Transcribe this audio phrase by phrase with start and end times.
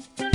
[0.00, 0.29] Musik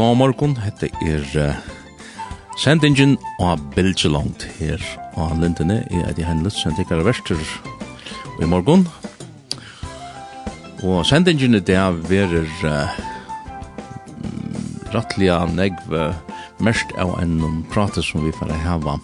[0.00, 1.56] god morgon, hette er uh,
[2.56, 4.80] sendingen av Bilgelangt her
[5.20, 5.82] og Lindene.
[5.92, 7.36] Jeg er de hennes, sendt ikke verster
[8.40, 8.86] i morgon.
[10.80, 12.96] Og sendingen i dag verer uh,
[14.96, 15.92] rattlige negv
[16.64, 18.96] mest av en prate som vi får hava.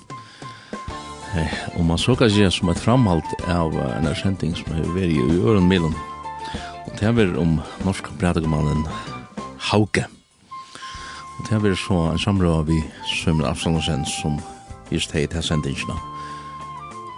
[1.37, 4.93] Eh, og man så kan si som et framhalt av uh, en sending som er
[4.97, 5.93] veri i øren milen.
[6.87, 10.07] Og det er om norsk pratekumannen Hauke.
[10.07, 10.16] Hauke
[11.47, 14.41] det har vært så en samråd vi Sømmer Afslandersen som
[14.91, 15.95] just heit her sendingene.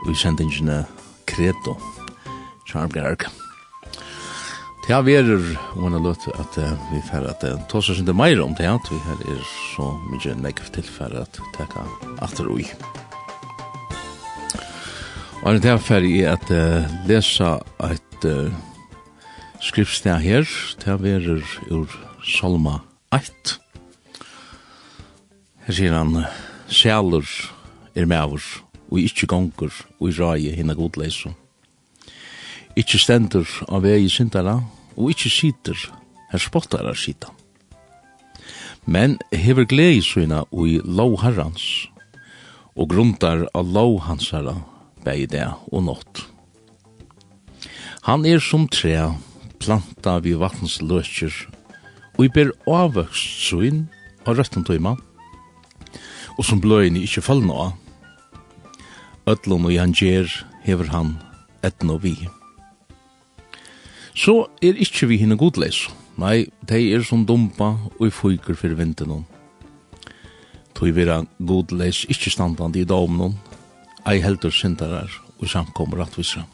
[0.04, 0.82] Vi sendingene
[1.28, 1.72] Kredo,
[2.68, 3.24] Charm Gerg.
[4.84, 5.32] Det har vært,
[5.72, 6.58] og man har løtt at
[6.90, 9.40] vi fer at det tås oss ikke meir om det, at vi her er
[9.74, 11.86] så mykje nekv tilfære at teka
[12.24, 12.66] atter ui.
[15.40, 16.52] Og det er fer i at
[17.08, 17.54] lesa
[17.88, 18.28] et
[19.64, 21.96] skriftsteg her, det har vært ur
[22.28, 22.82] Salma
[23.16, 23.67] 8
[25.68, 26.22] Her sier han,
[26.72, 27.28] sjælur
[27.92, 28.40] er mever,
[28.88, 31.18] og ikkje gongur, og i rai hinna godleis.
[32.72, 34.62] Ikkje stendur av vei syndara,
[34.96, 35.82] og ikkje sitter,
[36.30, 37.28] her spottara sita.
[38.86, 41.66] Men hever glei suina ui lov herrans,
[42.72, 44.56] og grundar av lov hans herra,
[45.04, 46.22] bei det og nått.
[48.08, 48.96] Han er som tre,
[49.60, 51.36] planta vi vattens løkjer,
[52.16, 53.84] og i ber avvøkst suin,
[54.24, 55.04] og røtten tøymann,
[56.38, 57.72] og som bløyni ikkje fallna av.
[59.28, 60.30] Øtlun og han gjer
[60.64, 61.16] hever han
[61.66, 62.14] etna vi.
[64.14, 65.86] Så er ikkje vi hinne godleis.
[66.18, 69.24] Nei, de er som dumpa og i fyker fyrir vinten
[70.74, 73.34] Tog vera godleis ikkje standand i damen
[74.06, 76.44] ei heldur syndarar og samkom rattvisa.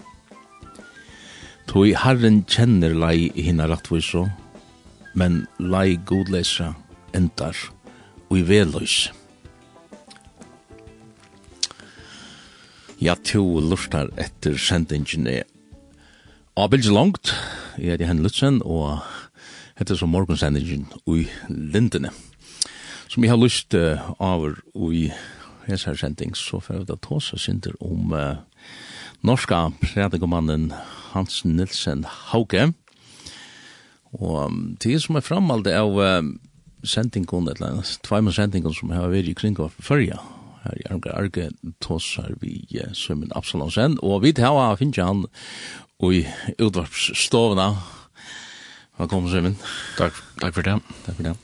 [1.68, 4.26] Tog herren kjenner lei hinna rattvisa,
[5.14, 6.72] men lei godleisa
[7.16, 7.56] endar
[8.30, 9.12] og i veløys.
[13.04, 15.42] Ja, to lustar etter sendingen er
[16.56, 17.34] Abelge langt,
[17.76, 19.02] jeg er Henne Lutzen, og
[19.76, 22.14] heter som morgensendingen ui Lindene.
[23.12, 25.10] Som jeg har lyst uh, over ui
[25.66, 28.40] hesar sending, så får jeg da ta seg synder om uh,
[29.20, 30.70] norska predikomannen
[31.10, 32.70] Hans Nilsen Hauke.
[34.16, 36.22] Og um, det som er framalde av uh,
[36.80, 40.22] sendingen, eller tveimann sendingen som har vært i kring av førja,
[40.64, 41.48] her i Arge, Arge
[41.84, 42.64] tåsar vi
[42.96, 45.24] Sømmen Absalonsen, og vi tar av finnes han
[46.04, 46.24] i
[46.58, 47.68] utvarpsstovene.
[48.98, 49.56] Velkommen Sømmen.
[49.98, 50.78] Takk, takk for det.
[51.06, 51.34] Takk for det.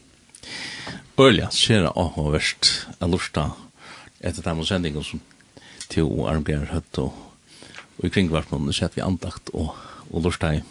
[1.20, 2.70] Ølja, ser jeg av og verst,
[3.00, 3.50] en lurte
[4.24, 5.20] etter dem og sendingen som
[5.90, 7.16] til Arge Arngar Høtt og,
[7.98, 9.74] og i kringvarpen, så vi andakt og,
[10.10, 10.62] og lurte i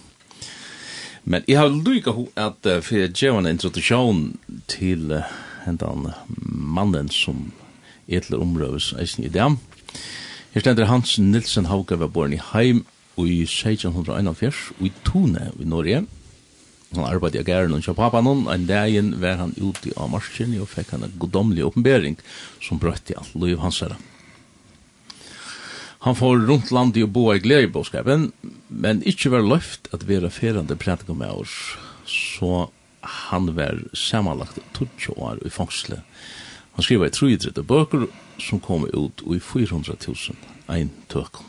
[1.29, 4.21] Men jeg har lykka ho at uh, for jeg gjør en introduksjon
[4.71, 5.27] til uh,
[5.65, 6.07] hendan
[6.49, 7.51] mannen som
[8.09, 9.57] etler omrøves eisen i dem.
[10.53, 12.85] Her stender Hans Nilsen Hauke var born i Heim
[13.19, 16.05] i 1641 i Tune i Norge.
[16.95, 20.71] Han arbeidde i gæren og pappa noen, en dagen var han ute av marsjen og
[20.71, 22.17] fikk han en godomlig åpenbering
[22.65, 23.99] som brøtt i alt liv hans herre.
[26.07, 28.29] Han får rundt landet og bo i glede i bådskapen,
[28.69, 31.75] men ikke var løft at vi er ferende prædik med oss,
[32.07, 32.69] så
[33.29, 36.01] han var samanlagt 20 år i fangslet
[36.79, 38.05] Han skriver i 33 bøker
[38.39, 40.37] som kom ut i 400.000
[40.71, 41.43] ein tøkken.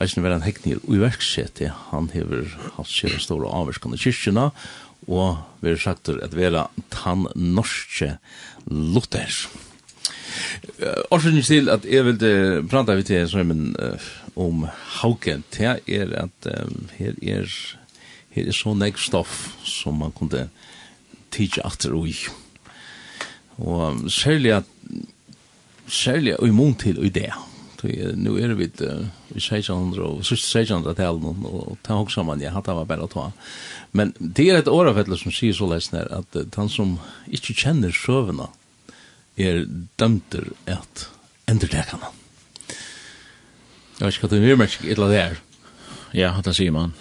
[0.00, 2.48] Eisen var en hekning i verksete, han hever
[2.78, 4.46] hatt sér store avverskan i kyrkjena,
[5.04, 6.62] og vi har sagt at vera
[6.94, 8.14] tann norske
[8.72, 9.50] Luthers.
[11.12, 13.76] Årsynlig til at jeg vil prata vi til Søymen
[14.32, 14.64] om
[15.02, 16.50] Hauken, det er at
[16.96, 17.52] her er,
[18.32, 20.48] her er så nek stoff som man kunne
[21.28, 22.45] tidsja atter og.
[23.62, 24.72] Og særlig at
[25.88, 27.30] særlig i mån til i det.
[28.16, 32.88] Nu er vi i 1600 og siste 1600-talen, og ta også man, ja, hatt var
[32.88, 33.28] bare å ta.
[33.92, 36.96] Men det er et årafettler som sier så lesen her, at han som
[37.30, 38.48] ikke kjenner søvnene,
[39.36, 39.66] er
[40.00, 41.08] dømter at
[41.46, 42.08] endertekene.
[43.98, 45.36] Jeg vet ikke hva det er mer et eller det er.
[46.16, 46.94] Ja, det sier man.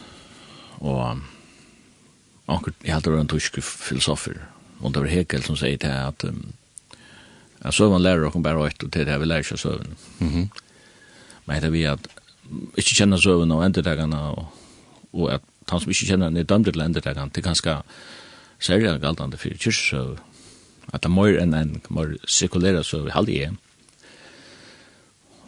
[0.83, 0.99] Og
[2.51, 4.37] anker, jeg heldur en tysk filosofer,
[4.85, 6.53] og det var Hekel som sier til at um,
[7.65, 9.97] at søvn lærer dere bare åkt, og til det vi lærer ikke søvn.
[10.19, 10.47] Mm -hmm.
[11.45, 12.07] Men det er vi at
[12.77, 14.47] ikke kjenner søvn og endertakene, og,
[15.13, 17.77] og at han som ikke kjenner den er dømt til endertakene, det er ganske
[18.59, 20.17] særlig galtende for kyrkjøsøv.
[20.93, 23.51] At det er mer enn en mer sekulære søvn, halde jeg.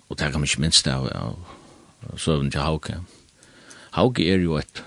[0.10, 1.38] Og det kan man ikke minst av, av
[2.18, 3.00] søvn til Hauke.
[3.92, 4.84] Hauke er jo et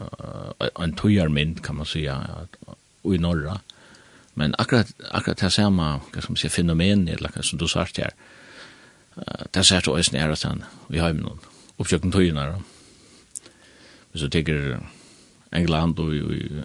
[0.00, 2.06] uh, en tøyarmynd, kan man si,
[3.04, 3.60] i norra.
[4.34, 8.10] Men akkurat akkurat det samma, vad ska man säga fenomen eller som du sa här.
[9.16, 11.38] Eh det ser då är nära sen vi har ju någon
[11.76, 12.62] uppsökning till nära.
[14.14, 14.80] Så tycker
[15.50, 16.62] England och i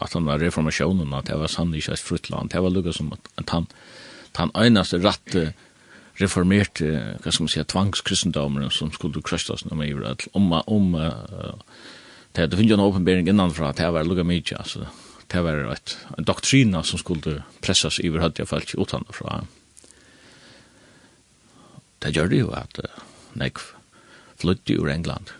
[0.00, 2.50] att han där reformationen att det var sannolikt ett fruktland.
[2.50, 3.66] Det var lugga som att han
[4.32, 5.54] han einaste rätt
[6.14, 6.80] reformert
[7.24, 10.92] vad ska man säga tvångskristendomen som skulle krastas när man gjorde om om
[12.32, 14.86] det hade funnits en uppenbarelse innan för att det var lugga mycket alltså
[15.32, 19.42] det var et doktrina som skulle pressas i iver hadde jeg falt utan fra.
[22.02, 22.80] Det gjør det jo at
[23.36, 23.60] nek
[24.38, 25.34] flytte ur England.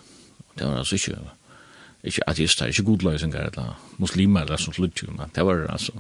[0.59, 1.19] Det var altså ikke,
[2.03, 5.95] ikke ateister, ikke godløysingar eller muslimer eller som flytte ur, men det var altså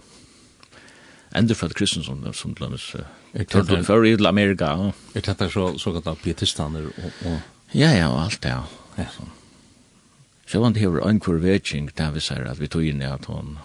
[1.36, 4.72] endefødt kristne som, som lønnes uh, før i Amerika.
[5.14, 7.40] Er dette så, så kallt pietistaner og, og...
[7.74, 8.62] Ja, ja, og alt det, ja.
[8.98, 9.08] ja.
[10.48, 13.58] Så han hever ankur vetsing, det vi sier at vi tog inn i at hon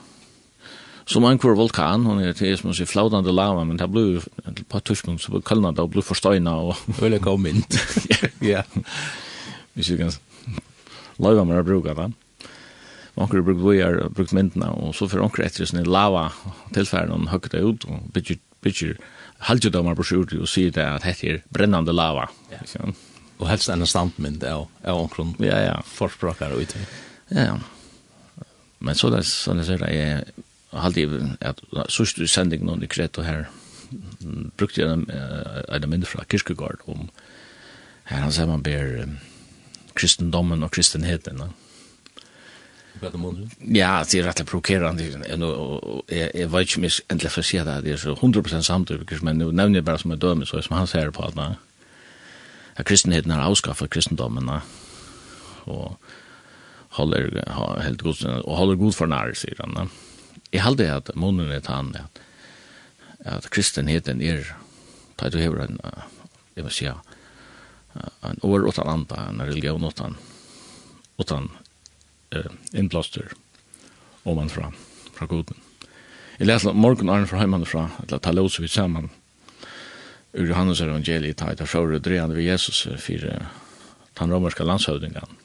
[1.05, 4.23] som en kvar vulkan, hon er til som sier flaudande lava, men det blir
[4.69, 6.77] på et tushpunkt, så blir kallna det og blir forstøyna og...
[7.03, 7.79] Øle gav mynd.
[8.53, 8.63] Ja.
[9.73, 10.11] Hvis vi kan
[11.23, 12.09] laiva mer bruka det.
[13.15, 16.27] Onker brukt vujar, brukt myndna, og så fyrir onker etter sin lava
[16.75, 18.97] tilfæren og høgge det ut og bytjer, bytjer
[19.47, 22.27] halvdjødomar på sjúrdi og sier det at hette er brennande lava.
[22.51, 22.89] Ja.
[23.39, 25.77] Og helst enn standmynd av, av onkron ja, ja.
[25.88, 26.75] forspråkar og.
[27.31, 27.59] Ja, ja.
[28.83, 30.33] Men så det, så det, så det,
[30.73, 33.45] halde jeg at sørste du sendingen om dekret og her
[34.57, 37.09] brukte jeg en mindre fra Kirkegård om
[38.09, 39.05] her han sier man ber
[39.95, 41.37] kristendommen og kristenheten.
[41.39, 41.51] Ja.
[43.03, 45.03] Ja, det er rettelig provokerende.
[45.03, 47.77] Jeg, jeg vet ikke om jeg endelig får si det.
[47.83, 50.77] Det er så 100% samtidig, men nå nevner jeg bare som en døme, så som
[50.77, 51.39] han ser på at,
[52.77, 54.49] at kristenheten har avskaffet kristendommen,
[55.65, 55.97] og
[56.89, 59.77] holder, helt god, og holder god for nære, sier han.
[59.77, 60.12] Ja
[60.53, 62.21] Jeg halde at munnen er tann, at,
[63.25, 64.45] at kristenheten er,
[65.17, 65.79] da du hever en,
[66.53, 70.15] jeg må si, en år utan anda, en religion utan,
[71.17, 71.50] utan
[72.35, 73.33] uh, innblåster,
[74.23, 74.69] om man fra,
[75.17, 75.57] fra goden.
[76.38, 79.09] Jeg leser morgen Arne fra heimann fra, eller ta låse vi sammen,
[80.33, 83.41] ur Johannes evangeliet, ta etter sjåre drejande ved Jesus, fyrir
[84.17, 85.38] den romerska landshøvdingen,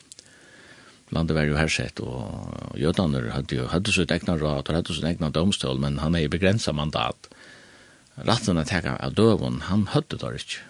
[1.15, 5.07] landet var jo hersett, og jødaner hadde jo hadde sitt egna råd, og hadde sitt
[5.09, 7.31] egna domstol, men han er i begrenset mandat.
[8.27, 10.65] Ratten at jeg av døven, han hadde det ikke.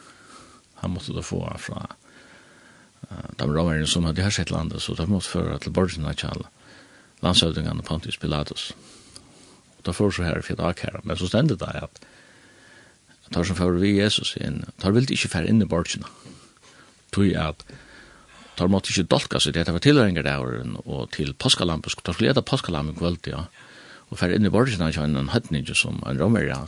[0.83, 5.33] Han måtte da få fra uh, de romerne som hadde hersett landet, så de måtte
[5.33, 6.47] føre til borgen av kjall,
[7.25, 8.71] landsøvdingene Pontius Pilatus.
[9.79, 12.03] Og da får så her for dag her, men så stendet det at
[13.33, 16.09] tar som fører vi Jesus inn, tar vilt ikke færre inn i borgerne.
[17.13, 17.65] Tog at
[18.59, 20.45] tar måtte ikke dolka seg, det var tilhøringer der,
[20.85, 23.47] og til påskalampen, tar skulle leda påskalampen kvöld, ja.
[24.09, 26.63] Og fer inn i borgen av en høytning som en romer, ja,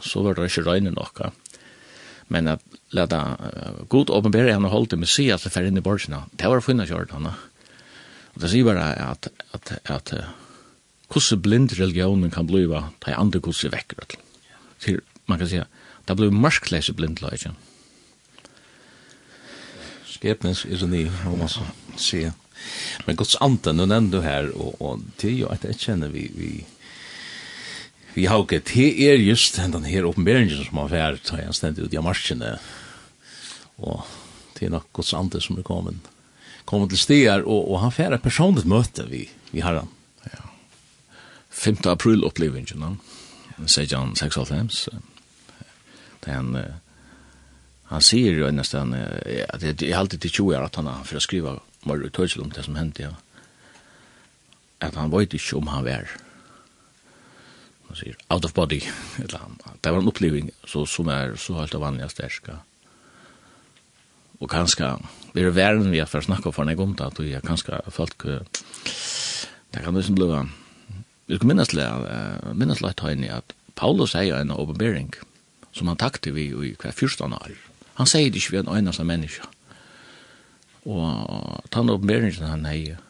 [0.00, 1.30] så var det ikke røyne nokka.
[2.32, 2.64] Men at
[2.96, 6.16] leta uh, god åpenbære henne holdt det med si at det fer inn i borgen,
[6.32, 7.36] det var funnet kjørt henne.
[8.34, 13.44] Og det sier bare at, at, at, at hvordan blind religionen kan bliva, ta andre
[13.44, 15.00] hvordan vekker vekker.
[15.30, 15.62] Man kan si,
[16.08, 17.54] det blir mørkleise blindløygen.
[17.54, 17.75] Ja
[20.16, 21.64] Skepnens ironi, om man så
[22.00, 22.32] sier.
[23.06, 26.08] Men Guds ande, nu nämnde du här, och, och det är ju att jag känner
[26.08, 26.64] vi, vi
[28.16, 31.84] vi har ikke, det er just den her åpenberingen som har vært, tar jeg stendig
[31.84, 32.54] ut i marskene,
[33.76, 34.06] og
[34.56, 36.08] det er nok Guds ande som er kommet,
[36.64, 39.92] kommet til stier, og, og han færer personligt møte vi, vi har han.
[40.24, 40.48] Ja.
[41.50, 41.84] 5.
[41.92, 42.94] april opplevingen, no?
[43.58, 43.68] ja.
[43.68, 44.88] 1695,
[46.24, 46.56] det er en,
[47.88, 48.94] han säger ju nästan
[49.48, 52.50] att det är alltid till 20 år att han för att skriva mer utøysel om
[52.50, 53.02] det som hände.
[53.02, 53.14] Ja.
[54.78, 56.08] Att han vet ikke om han var
[57.86, 58.80] man säger out of body
[59.16, 59.40] eller
[59.80, 62.58] det var en upplevelse så som är så helt av vanliga stärska.
[64.38, 64.98] Och kanske
[65.32, 68.22] det är värre vi har för snacka för en gång att jag kanske folk
[69.70, 70.44] det kan liksom bli
[71.26, 75.10] Jag kan minnas lära, minnas lära att Paulus säger en åbenbering
[75.72, 77.52] som han takte vi i hver fyrstan år.
[77.96, 79.46] Han sier det ikke vi er en øyneste menneske.
[80.86, 83.00] Og tann oppenberingen han heier,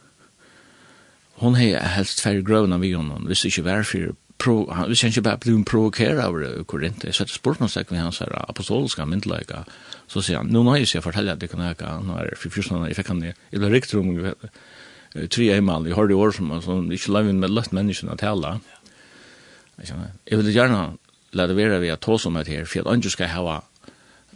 [1.43, 5.09] hon heier helst færre grøvna vi honom, hvis det ikke var for pro han visste
[5.09, 6.37] ikke bare blev provokeret av
[6.69, 7.05] Korint.
[7.11, 9.65] Så det spurte man seg med hans her apostoliske myndelige.
[10.13, 11.93] Så sier han, nå nå jeg fortelle at det kan jeg ikke.
[12.05, 14.37] Nå er det for fyrsten, jeg fikk han i det riktige rom,
[15.33, 18.59] tre eimann, jeg har det år som, som ikke lager med løtt menneskene å tale.
[19.81, 20.97] Jeg vil gjerne
[21.37, 23.61] la det være ved at ta som et her, for at andre skal ha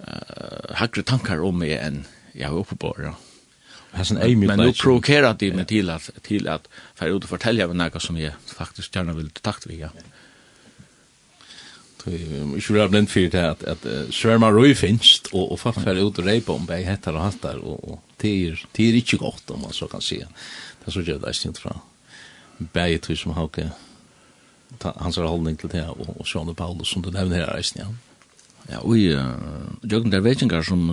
[0.09, 3.15] uh, hakre tankar om mig än jag har uppe på ja.
[4.47, 8.03] Men nu provokerar det mig till att till att för ut och fortälja vad något
[8.03, 9.89] som jag faktiskt gärna vill takt vi ja.
[12.05, 15.81] Jag skulle ha blind för det att, att uh, svärma röj finns och, och folk
[15.81, 19.17] färre ut och rejpa om bäg hettar och hattar och, det, är, det är inte
[19.17, 20.27] gott om man så kan se.
[20.85, 21.79] Det så gör det inte från
[22.59, 23.71] bäg som Hauke
[24.79, 27.99] hans hållning till det och, och Sjone Paulus som du nämner här i snön.
[28.71, 30.93] Ja, og jøkken der vekingar som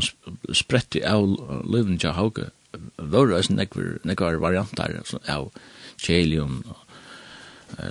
[0.55, 1.27] spretti av
[1.67, 2.49] løyven til Hauke,
[2.97, 4.95] var det nekvar variantar
[5.29, 5.51] av
[6.01, 6.63] kjelium,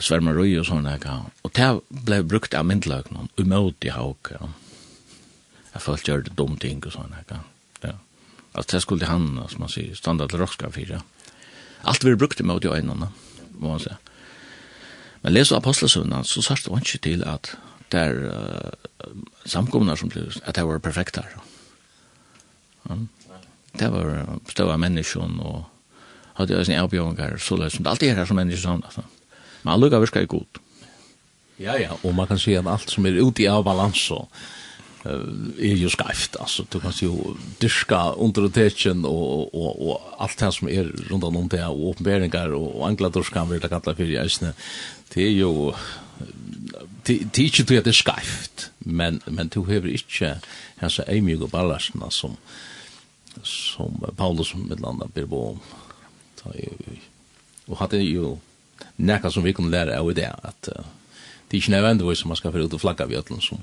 [0.01, 0.97] svermarøy og sånne,
[1.45, 1.69] og det
[2.07, 4.39] ble brukt av myndløkene, umøt i hauge,
[5.73, 7.43] jeg følte gjør det dum ting og sånne, ja.
[8.57, 11.03] Altså, det skulle han, som man sier, standard rockska fyra.
[11.85, 13.11] Alt vi brukte med i øynene,
[13.61, 13.93] må man si.
[15.21, 17.53] Men leser apostelsøvnene, så sørste han ikke til at
[17.89, 18.71] der uh,
[19.45, 21.29] samkomna som blev att det var perfekt där.
[22.83, 22.97] Ja.
[23.73, 25.63] Det var stora människor och
[26.35, 28.85] hade jag sin avbjörningar så lätt som alltid det här som människor sånt.
[28.85, 29.03] Alltså.
[29.63, 30.47] Men alla gav virkar ju god.
[31.57, 34.29] Ja, ja, och man kan se att allt som är ute i avbalans så
[35.59, 36.37] är ju skajft.
[36.37, 37.17] Alltså, du kan ju
[37.59, 42.87] dyrka undertetsjen och, och, och allt det som är runt om det och åpenberingar och
[42.87, 44.29] angladurska, vill det kalla för i
[45.15, 45.73] Det är ju
[47.07, 50.41] det är inte det er skreift, men, men du har ikke
[50.81, 52.37] hans eimig og ballastarna som,
[53.43, 55.61] som Paulus som med landa ber på om.
[57.67, 58.39] Og hadde jo
[58.97, 60.85] nekka som vi kunne lære av det, at uh,
[61.47, 63.63] det er ikke nødvendigvis som man skal få ut og flagga vid ötlen som,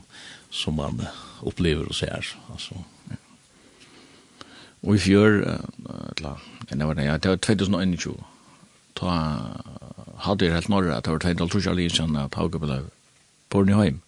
[0.50, 1.02] som man
[1.42, 2.36] upplever og ser.
[2.52, 2.76] Altså.
[4.84, 8.24] Og i fjör, uh, eller, jag var det, ja, det var 2021,
[8.96, 9.12] ta
[10.18, 12.86] hadde jeg helt norra at det var tänkt att tuschar lite såna paukebelag
[13.50, 14.02] på heim.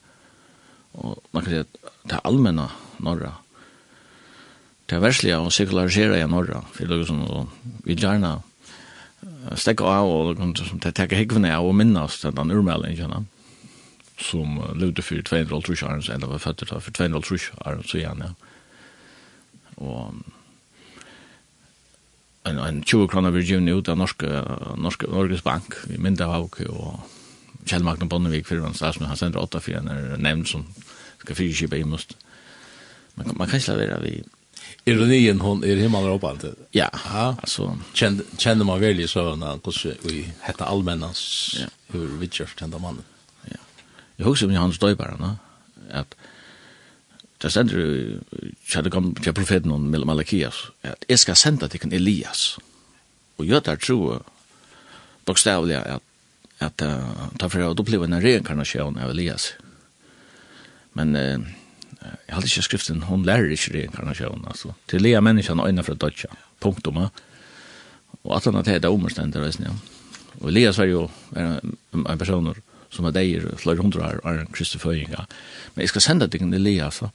[0.93, 1.67] Og man kan si at
[2.03, 2.69] det er allmänna
[2.99, 3.31] norra
[4.89, 7.47] det er versliga å sekularisere i norra for det er sånn, og
[7.83, 8.41] vi gjerne
[9.55, 13.25] stäcka av och kunde som det tar hekvna och minnas den urmälen gärna
[14.17, 18.35] som levde for 200 tuschar eller var født for 200 tuschar så gärna.
[19.75, 20.13] Och
[22.45, 24.29] en, en 20 kroner vi Virginia ut av norske,
[24.77, 26.99] norske, Norges Bank i Mynda Hauk og
[27.65, 30.65] Kjell Magne Bonnevik fyrir hans statsmann, han sender 8 fyrir han nevnt som
[31.21, 32.13] skal fyrkjipa i must.
[33.15, 34.15] Man, man kan ikke lavere vi...
[34.85, 36.45] Ironien hon är er himmel och allt.
[36.71, 36.89] Ja.
[37.05, 37.35] ja.
[37.39, 41.65] Alltså kände kände man väl så när hur vi hette allmännans ja.
[41.87, 43.03] hur vi just den mannen.
[43.43, 43.57] Ja.
[44.15, 45.37] Jag husker mig han stöjbaren, va?
[45.91, 46.15] Att
[47.45, 48.21] Det sender jo,
[48.81, 52.55] det kom til profeten om Malakias, at jeg skal sende til Elias.
[53.37, 54.15] Og jeg tar tro,
[55.27, 56.01] bokstavlig, at,
[56.65, 59.51] at uh, ta for å oppleve en reinkarnasjon av Elias.
[60.97, 61.37] Men uh,
[62.01, 64.73] jeg hadde ikke skriften, hun lærer ikke reinkarnasjon, altså.
[64.89, 66.31] Til lea menneskene øyne fra dødja,
[66.65, 66.97] punktum.
[68.23, 69.75] Og at han hadde det omstender, reisen, ja.
[70.39, 71.05] Og Elias var jo
[71.37, 72.55] en, en person
[72.89, 75.27] som var deir flere hundre år, og en
[75.75, 77.13] Men jeg skal sende til Elias, altså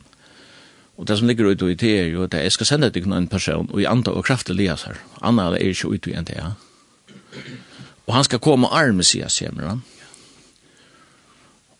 [1.01, 3.29] Og det som ligger ute i det er jo at jeg skal sende deg en
[3.33, 4.99] person og i andre og kraftig lias her.
[5.25, 6.53] Anna er ikke ute i en det, ja.
[8.05, 9.81] Og han skal komme arme, sier jeg, sier han.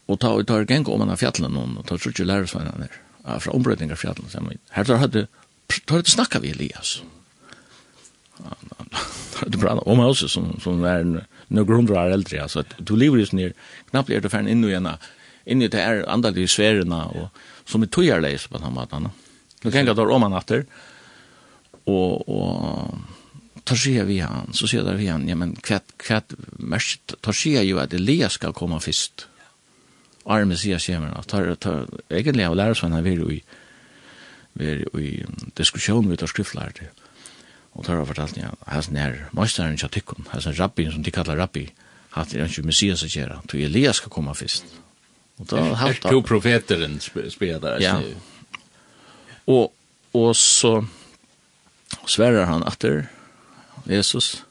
[0.09, 2.97] Og ta og tar geng om han av fjallet noen, og tar seg han her,
[3.45, 4.65] fra ombrødning av fjallet, sier han.
[4.73, 5.27] Her tar hadde,
[5.85, 7.03] tar hadde snakka vi Elias.
[8.41, 13.21] Tar hadde brann om oss, som, som er noen hundra år eldre, altså, du lever
[13.21, 13.57] jo sånn her,
[13.93, 14.89] knappt er du ferdig inn i en,
[15.45, 19.09] inn i det er andalige sverena, og, som är tojarlös på den maten.
[19.63, 20.67] Nu kan jag ta om han efter.
[21.85, 22.95] Och, och
[23.65, 24.53] tar sig vi han.
[24.53, 25.29] Så ser där vi han.
[25.29, 26.35] Ja, men kvätt, kvätt,
[27.21, 29.27] tar sig ju att Elias ska komma först.
[30.25, 33.43] Arme sier att Tar, tar, egentligen har sig sånn vi vi
[34.53, 34.65] vi
[34.99, 36.91] i diskussion med det skriftlärde.
[37.73, 41.11] Och tar har fortalt, ja, has när mästaren jag tycker has en rabbi, som de
[41.11, 41.71] kallar rabbi,
[42.11, 43.43] har det inte messias att göra.
[43.49, 44.65] Till Elias ska komma först.
[45.41, 47.01] Och då har två profeteren
[47.41, 47.81] der.
[47.81, 48.03] ja.
[49.45, 49.75] Och
[50.13, 50.87] och så
[52.07, 52.85] svärar han att
[53.85, 54.45] Jesus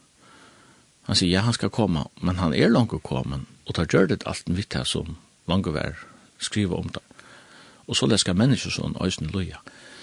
[1.02, 4.08] han säger ja han ska komma men han är långt att komma och tar gjør
[4.08, 5.16] det allt vitt här som
[5.46, 5.98] långt över
[6.38, 7.00] skriver om det.
[7.86, 9.62] Och så lesker mennesker sånn, ösen loja.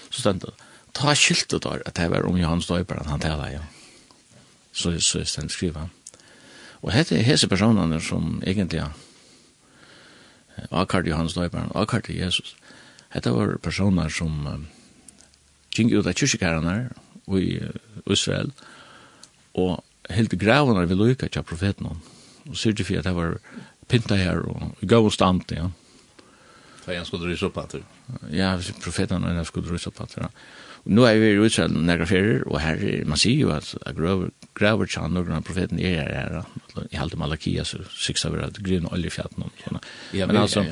[0.09, 0.51] Så ständer
[0.91, 3.63] ta skiltet där att det var om Johannes døyper, han taler, ja.
[4.71, 5.89] Så så ständ skriva.
[6.81, 8.89] Och hette hese personene som egentligen
[10.71, 12.55] akkart Johannes Døyperen, akkart Jesus.
[13.13, 14.57] Hette var personer som uh,
[15.75, 16.77] gikk ut av kyrkjekarene
[17.37, 17.73] i uh,
[18.11, 18.51] Israel,
[19.57, 19.83] og
[20.13, 21.97] helt gravene vil lykke til profeten.
[22.47, 23.37] Og sier til for at det var
[23.91, 25.69] pinta her og gav og stand, ja.
[26.85, 27.75] Da han skulle rysse opp at
[28.31, 30.23] Ja, profeten er skulle rysse opp at det.
[30.23, 33.73] Ja nu er vi i Israel nægra ferier, og her er, man sier jo at
[33.95, 36.43] graver, graver tjan og grunn profeten er her her,
[36.91, 39.79] i halte Malakia, så syks av at grøn grunn oljefjaten om.
[40.13, 40.63] Ja, Men altså,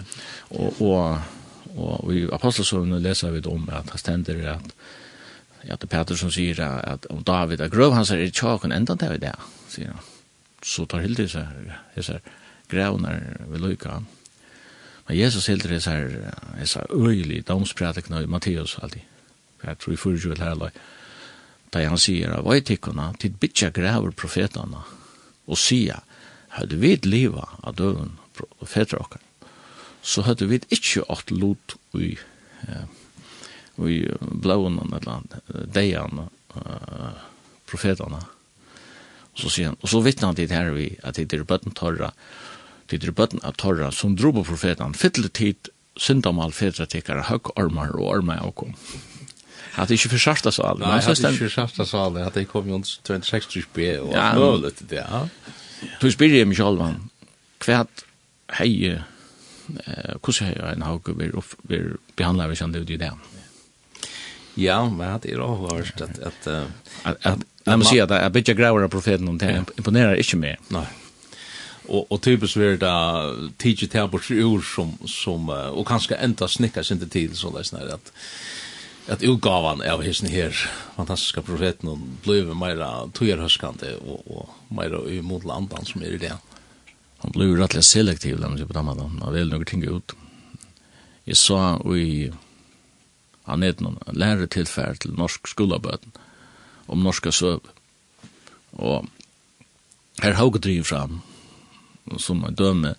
[0.49, 1.19] og, og,
[1.75, 4.75] og, i apostelsovene leser vi det om at han stender at
[5.65, 8.31] ja, det er Peter som sier at at om David er grøv, han sier, er
[8.31, 9.33] tjaken enda David det,
[9.69, 10.11] sier han.
[10.63, 12.21] Så tar Hilde seg, hessar
[12.71, 13.19] grævnar
[13.49, 13.99] ved løyka.
[15.07, 16.07] Men Jesus hilder hessar,
[16.57, 19.03] hessar øyelig, domsprætikna i Matteus alltid
[19.65, 20.67] jeg tror i fyrir jo her,
[21.73, 22.65] da han sier, hva er
[23.19, 24.85] til bitja graver profetana,
[25.45, 26.03] og sier,
[26.55, 29.21] hadde vi liva av døven profeter okkar,
[30.05, 32.13] så hadde vi ikke ått lot i,
[33.81, 33.97] i
[34.45, 37.23] blåene, eller deian, uh,
[37.65, 38.21] profetene,
[39.35, 41.75] Og så sier han, og så vittnar han dit her vi, at det er bøtten
[41.75, 42.13] torra,
[42.87, 47.91] det er bøtten av torra, som dro på profetan, fytlet tid syndamal fedratikkara, høgg ormar
[47.97, 48.77] og ormar og kom.
[49.75, 50.79] Att det inte försvarta så allt.
[50.79, 52.17] Nej, att det inte försvarta så allt.
[52.17, 55.07] Att det kom ju 26 till spel och möjligt det.
[55.11, 55.29] Ja.
[56.01, 57.09] Du spyrir ju mig själv man.
[57.57, 58.05] Kvärt
[58.47, 59.01] hej eh
[60.23, 63.11] hur ska jag en hauke vi vi behandlar vi kände det.
[64.53, 66.47] Ja, men det är avhörst att att
[67.03, 70.57] att Nej, men se att jag bitch gräver av profeten om det imponerar ikke mer.
[70.67, 70.85] Nei.
[71.87, 76.83] Og, og typisk är det tidsi til bort temperatur som som og kanskje enda snickar
[76.83, 78.11] sin til tid, så där snarare att
[79.07, 80.55] at utgavan av hesten her
[80.95, 86.33] fantastiska profeten og blev meira tøyerhøskande og, og meira i motlandan som er i det.
[87.21, 90.15] Han blev rettelig selektiv dem på dem han vel noen ting ut.
[91.25, 92.31] Jeg sa i
[93.45, 96.13] han er noen lærere tilfær til norsk skolabøten
[96.89, 97.61] om norska søv
[98.73, 99.05] og
[100.23, 101.21] her haug driv fram
[102.17, 102.95] som døme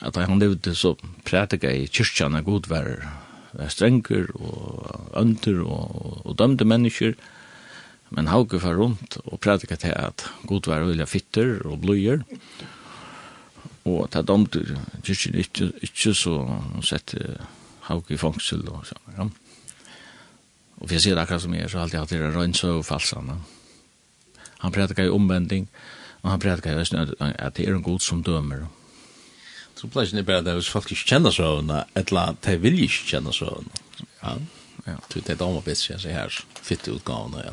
[0.00, 3.25] at han levde så prætika i kyrkjana godværer
[3.72, 7.16] strenger og ønder og, og, dømte mennesker.
[8.10, 12.22] Men Hauke var rundt og prædika til at god var vilja fitter og bløyer.
[13.86, 14.62] Og ta dømte
[15.02, 16.38] kyrkjen ikke, ikke så
[16.82, 17.36] sette
[17.88, 19.18] Hauke i fangsel og sånn.
[19.18, 19.28] Ja.
[20.76, 22.84] Og for jeg sier det akkurat som jeg, så har alltid hatt det rønnsøv og
[22.84, 23.38] falsene.
[24.60, 25.68] Han prædika i omvending,
[26.22, 28.66] og han prædika i at det er en god som dømer.
[28.66, 28.85] Ja
[29.76, 32.88] Så plats ni det där folk inte känner så när ett la te vill ju
[32.88, 33.64] känna så.
[34.20, 34.36] Ja.
[34.84, 37.52] Ja, du det då bäst så här fitt utgåvan ja.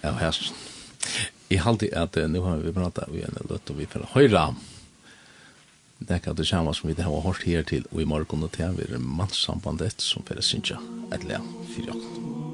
[0.00, 0.36] Ja, här.
[1.48, 4.54] Jag håller att nu har vi pratat vi en låt och vi får höra.
[5.98, 8.52] Det kan det samma som vi det har hört här till och i morgon och
[8.52, 10.78] till vi mannssambandet som får synja
[11.12, 11.40] ett lä
[11.74, 12.53] för jakt.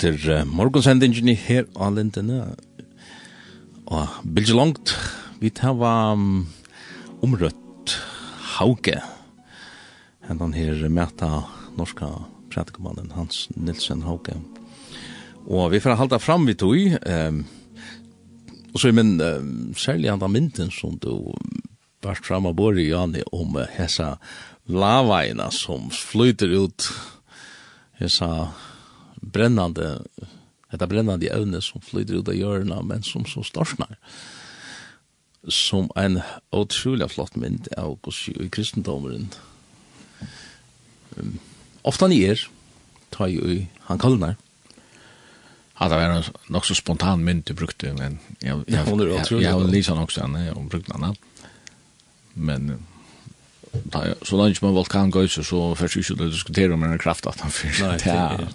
[0.00, 2.54] etter uh, morgonsendingen her av lintene.
[3.90, 4.92] Og bildet langt,
[5.42, 6.46] vi tar um,
[7.20, 7.96] omrødt
[8.56, 8.96] hauge.
[10.24, 11.42] Hentan her mæta
[11.76, 12.08] norska
[12.48, 14.38] prædikumannen Hans Nilsen Hauge.
[15.44, 16.80] Og vi får halda fram vi tog.
[17.04, 17.44] Um,
[18.72, 21.34] og så er min um, særlig andre mynden som du
[22.00, 24.14] bært fram av Borg Jani om uh, hessa
[24.64, 26.88] lavaina som flyter ut
[28.00, 28.48] hessa
[29.20, 30.02] brännande
[30.70, 33.96] detta brännande ämne som flyter ut av hjörna men som så storsnar
[35.48, 39.28] som en otroligt flott mynd av i kristendomen
[41.16, 41.38] um,
[41.82, 42.48] ofta ni er
[43.10, 44.36] tar ju han kallnar
[45.80, 49.68] Ja, det var nok så spontan mynd du brukte, men jeg, jeg, jeg, jeg, jeg
[49.72, 51.16] lyser nok sånn, jeg brukte den
[52.34, 52.66] Men
[54.22, 57.40] så langt man vulkan går så så først ju skulle diskutera om den kraft att
[57.40, 57.68] han för.
[57.80, 58.46] Nej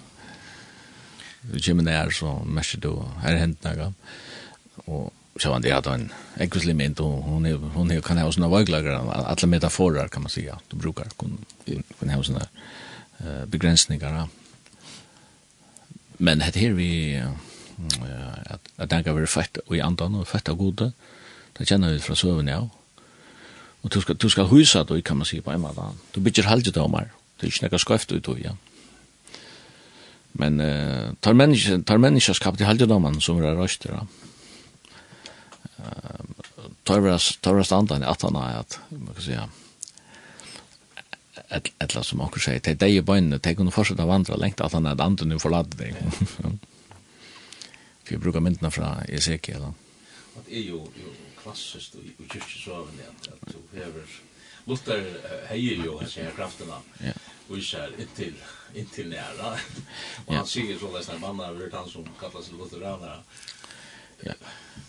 [1.52, 2.90] du kommer nær, så merker du,
[3.22, 3.92] her hendt noe.
[4.86, 6.08] Og så var det at en
[6.40, 10.78] ekvislimint, og hon, hon kan ha sånne vaglager, alle metaforer kan man si, at du
[10.80, 12.46] brukar, kun, kun ha sånne
[13.20, 14.26] uh, ja.
[16.18, 17.34] Men det her vi, uh,
[18.48, 20.92] at, at den kan være fett, og i andan, og fett og gode,
[21.58, 22.62] det kjenner vi fra søvn, ja.
[23.82, 25.92] Og du skal, du skal husa, då, kan man si, på en måte.
[26.14, 28.56] Du bygger halvdje domar, det er ikke nekka skøft ut, ja.
[30.38, 34.06] Men uh, tar människa tar människa skapat i halvdomen som är röster.
[35.78, 35.84] Eh
[36.86, 39.48] tar vi tar vi standa i att han är att man kan säga
[41.48, 44.36] ett ett som man kan säga det är ju bara en det kan fortsätta vandra
[44.36, 45.94] längt att han är andra nu förlade dig.
[48.08, 49.62] Vi brukar myndna fra Ezekiel.
[50.46, 50.88] Det är jo
[51.42, 54.06] klassisk i kyrkjesövnen at du hever
[54.64, 55.02] Luther
[55.48, 56.78] heier jo hans krafterna
[57.48, 58.34] och isär intill
[58.74, 59.58] intill nära.
[60.26, 63.18] Och han säger så läsna har över han som kallar kallas lutheranare.
[64.20, 64.32] Ja.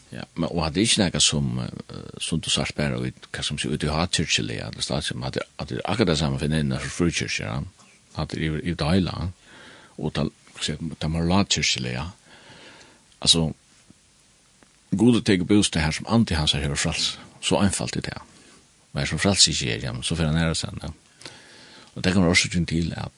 [0.09, 1.61] Ja, men och hade inte några som
[2.17, 5.21] som du sa spärra ut vad som så ut i hat church det står som
[5.21, 7.63] hade att det akkurat samma för den för free church ja.
[8.13, 9.31] Att det i Thailand
[9.97, 12.11] och tal så tamarla church eller ja.
[13.19, 13.53] Alltså
[14.89, 17.19] gode teg boost det här som anti hans här frals.
[17.41, 18.21] Så enkelt det är.
[18.91, 20.79] Men som frals i sig så för nära sen.
[20.81, 20.89] Ja.
[21.93, 23.16] Och det kommer också till att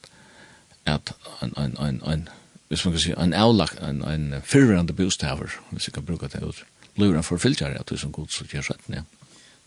[0.86, 2.30] at en, en, en, en,
[2.68, 6.44] hvis man kan si, en avlagt, en, en fyrrande bostaver, hvis jeg kan bruka det
[6.44, 6.64] ut,
[6.96, 9.04] blir for forfylgjere at du som god så gjør sett, ja.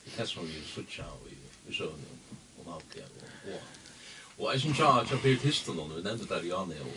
[0.05, 1.07] Det er som vi sutja
[1.69, 2.03] i søvn
[2.61, 3.05] om alt det,
[4.39, 6.93] og jeg synes jeg har blitt histen, og vi nevnte der Janne, og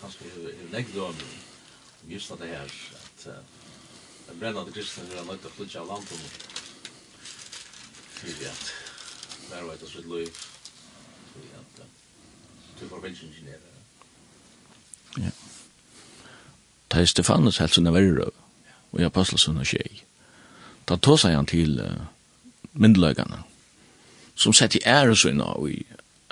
[0.00, 1.16] kanskje jeg legger det om
[2.08, 2.70] just det her,
[3.04, 3.26] at
[4.28, 6.52] den brennande kristne er nødt til å flytja av landet,
[8.14, 8.74] for at,
[9.50, 10.44] nærvært oss så liv,
[12.78, 13.72] til forventningsingeniærer.
[15.18, 15.30] Ja.
[16.92, 18.30] Det er Stefanus helt sånn verre,
[18.92, 20.02] og jeg passer sånn av skjeg.
[20.88, 22.06] Da tog seg han til uh,
[22.78, 23.40] myndeløkene,
[24.38, 25.80] som sett i ære sånn av i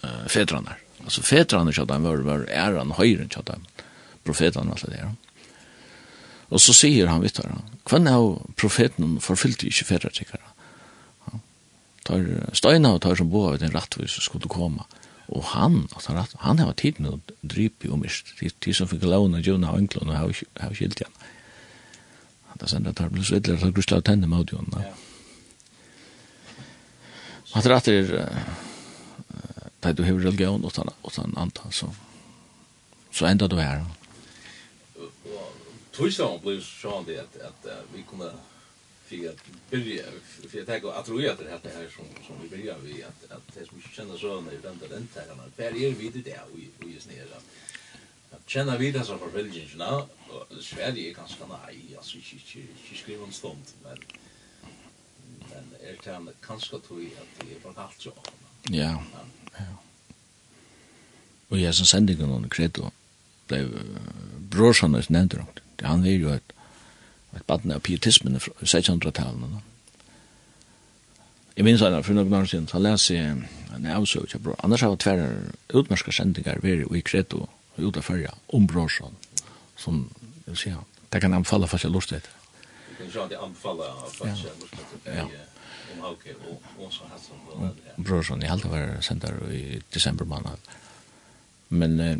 [0.04, 0.76] uh, fedrane.
[1.02, 3.66] Altså fedrane kjatt han var, var æren høyren kjatt han,
[4.22, 5.12] og alt det der.
[6.52, 7.54] Og så sier han vet du,
[7.88, 8.26] hvem er
[8.60, 10.48] profeten forfyllte ikke fedratikkere?
[12.02, 14.84] Tar steina og tar som bo av den rattvis skulle komme.
[14.90, 15.01] Ja
[15.32, 19.06] Og han, altså han, han har tid med å drype og mist, De som fikk
[19.08, 20.18] launa, djuna og englun og
[20.60, 21.14] har skilt igjen.
[22.52, 24.68] Han sendte at han ble så ytterligere, så grusla av tenne med audion.
[27.52, 28.12] Han er atter,
[29.82, 31.88] da du hever religion og sånn anta, så,
[33.12, 33.82] så enda du her.
[35.00, 35.10] Og
[35.96, 38.30] tog så han ble sånn det at vi kunne
[39.18, 40.02] för att börja
[40.48, 41.06] för jag tänker att
[41.62, 44.56] det här som som vi börjar vi att att det som känner så när vi
[44.56, 47.36] väntar den där han är vi det där vi vi är snära.
[48.30, 52.42] Att känna vi det som för religion nå och Sverige är ganska nej alltså vi
[52.54, 53.98] vi vi skriver en stund men
[55.50, 58.12] men är det han kanske tror jag att det är bara allt så.
[58.62, 59.04] Ja.
[59.52, 59.64] Ja.
[61.48, 62.90] Och jag som sändigen någon kredo
[63.46, 63.78] blev
[64.38, 65.38] brorsan är nämnd.
[65.82, 66.52] Han vill ju att
[67.36, 69.60] et baden av pietismen i 1600-talen.
[71.56, 73.36] Jeg minns han, for noen år siden, så les jeg
[73.76, 74.56] en avsøk, bror.
[74.64, 75.28] Annars har jeg tverre
[75.80, 79.16] utmerska sendingar vært i Kreto, og ut av fyrja, om brorsan,
[79.76, 80.06] som,
[80.46, 80.74] jeg vil si,
[81.12, 82.36] det kan anbefale fast jeg lort etter.
[82.88, 85.16] Det kan ikke anbefale fast jeg lort etter.
[85.16, 85.48] Ja, ja.
[88.02, 90.70] Brorsan, jeg halte var sender i desember måned.
[91.68, 92.16] Men eh,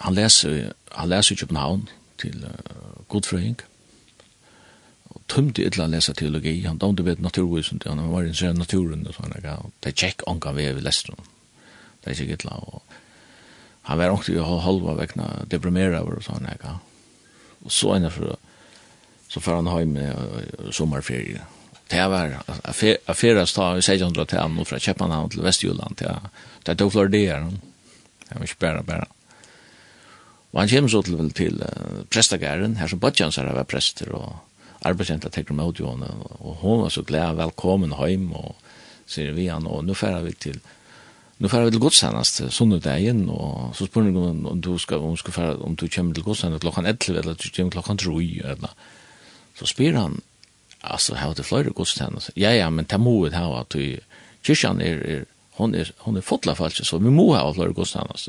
[0.00, 3.60] han leser, han leser i København til uh, godfrøying
[5.30, 9.34] tømte illa lesa teologi, han dømte ved naturvisen, han var interessert i naturen og sånn,
[9.34, 11.18] og det er tjekk anka vi vi ved lesen,
[12.02, 12.82] det er ikke illa, og
[13.88, 16.76] han var ångte jo halva vekna deprimera over, og sånn, ja,
[17.64, 18.36] og så enn for
[19.30, 20.08] så får han heim i
[20.74, 21.44] sommerferie.
[21.90, 22.32] Det var
[23.06, 27.46] affærast da i 1600-tallet og fra Kjeppanhavn til Vestjylland, det er dog flordeer,
[28.26, 29.06] det var ikke bare, bare.
[30.50, 34.38] Og han kommer så til, til uh, prestagæren, her som Bodjansar var prester, og
[34.86, 36.08] arbeidsjenta tekker med til henne,
[36.40, 38.56] og hun var så glad, velkommen hjem, og
[39.10, 40.60] sier vi han, og nå færer vi til
[41.40, 45.16] Nu får vi til gudstjenest sunnudagen, og så spør hun om om du, skal, om,
[45.16, 48.10] skal fære, om du kommer til gudstjenest klokken 11, eller du kommer klokken 3,
[48.44, 48.74] eller
[49.58, 50.20] Så spyr han,
[50.82, 52.30] altså, har det flere gudstjenest?
[52.36, 53.98] Ja, ja, men det må vi ha, at vi,
[54.44, 58.28] kyrkjan er, er, hon er, hon er fotla falsk, så vi må ha flere gudstjenest.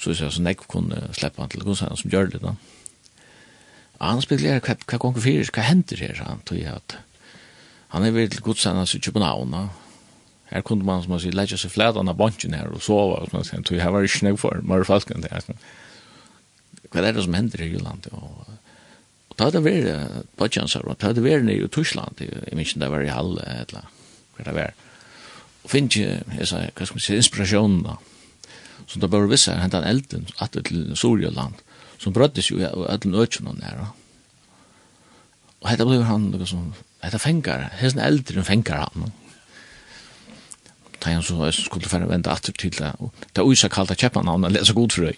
[0.00, 2.50] Så vi sier, så nek kunne slippe han til gudstjenest som gjør det da.
[2.50, 2.73] Mm
[4.00, 6.98] han spekulerer hva, hva gonger fyrir, hva hender her, han tog at
[7.94, 9.54] han er vel godsendas i København,
[10.50, 13.30] her kunde man, som man sier, leggja seg flætan av bansjen her og sova, og
[13.30, 15.30] som man sier, tog her var ikke snøy for, var falskan det,
[16.90, 18.44] hva er det som hender i Jylland, og
[19.34, 19.92] Og ta det veri
[20.38, 23.88] Bodjansar, og ta det veri nere i Tursland, jeg minns det var i Halle, eller
[24.36, 24.76] hva det var.
[25.64, 27.96] Og finn ikke, jeg sa, hva skal man si, inspirasjonen da.
[28.86, 31.63] Så da bare visser hentan elden, at det til Sorjaland,
[32.04, 33.60] som brøttes jo og alle nødtjen der.
[33.60, 33.90] næra.
[35.64, 39.12] Og hette blir han noe som, hette fengar, hesten eldre enn fengar han.
[41.00, 44.00] Da han så skulle færre vende atter til det, og det er uisak kallt av
[44.00, 45.16] kjeppan han, han leser god frøy.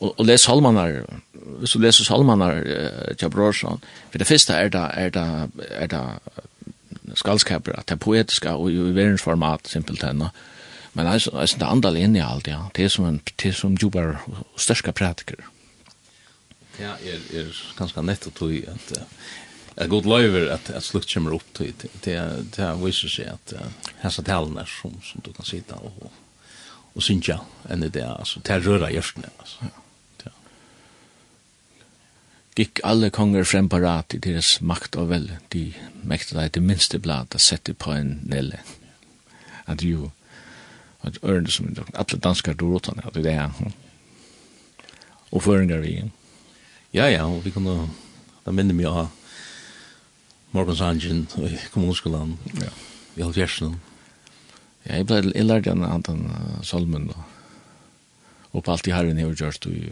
[0.00, 0.98] Og, og les salmanar,
[1.60, 5.28] hvis du leser salmanar uh, til Brorsson, for det første er det, er det,
[5.70, 6.02] er det,
[7.16, 10.44] skalskaper, at det er poetiska og i verensformat, simpelthen, og
[10.96, 12.62] Men det er det andal inn alt, ja.
[12.74, 15.42] Det er som en, det er som djupar og størska pratiker.
[16.80, 18.96] Ja, er, er ganske nettopp tog at
[19.76, 22.16] at god løyver at, at slukt kommer opp til det, det,
[22.56, 23.66] det viser seg at uh,
[24.00, 26.06] hans er som, som du kan sitte og,
[26.94, 29.28] og synja enn i det, altså, det rører hjertene.
[29.38, 29.68] altså.
[29.68, 29.74] Ja.
[32.56, 35.74] Gikk alle konger frem parat i deres makt og vel, de
[36.08, 38.62] mekte deg det minste blad, sette på en nelle.
[39.68, 40.08] At jo,
[41.06, 43.72] ett ørende som alle danskar drar åt han, det er det här.
[45.30, 46.10] Och föringar vi igen.
[46.90, 47.90] Ja, ja, og vi kunne,
[48.44, 49.08] det minner mig av
[50.50, 52.70] Morgans Angen i kommunskolan, ja.
[53.16, 53.74] i Halvfjersen.
[54.86, 57.24] Ja, jeg, ble, jeg lærte han han den uh, salmen, og,
[58.52, 59.82] og på alt i herren jeg har gjort i,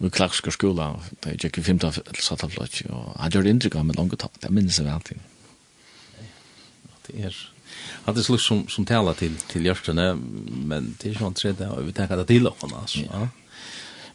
[0.00, 3.76] i klakska skola, da jeg gikk i fymta satt av og han gjør det inntrykk
[3.76, 5.20] av meg langt, det minnes jeg vel til.
[7.04, 7.42] Det er,
[8.04, 10.18] hade slog som som tälla till till Jörstene
[10.64, 12.98] men det är sånt så där vi tar det till honom alltså.
[12.98, 13.28] Ja.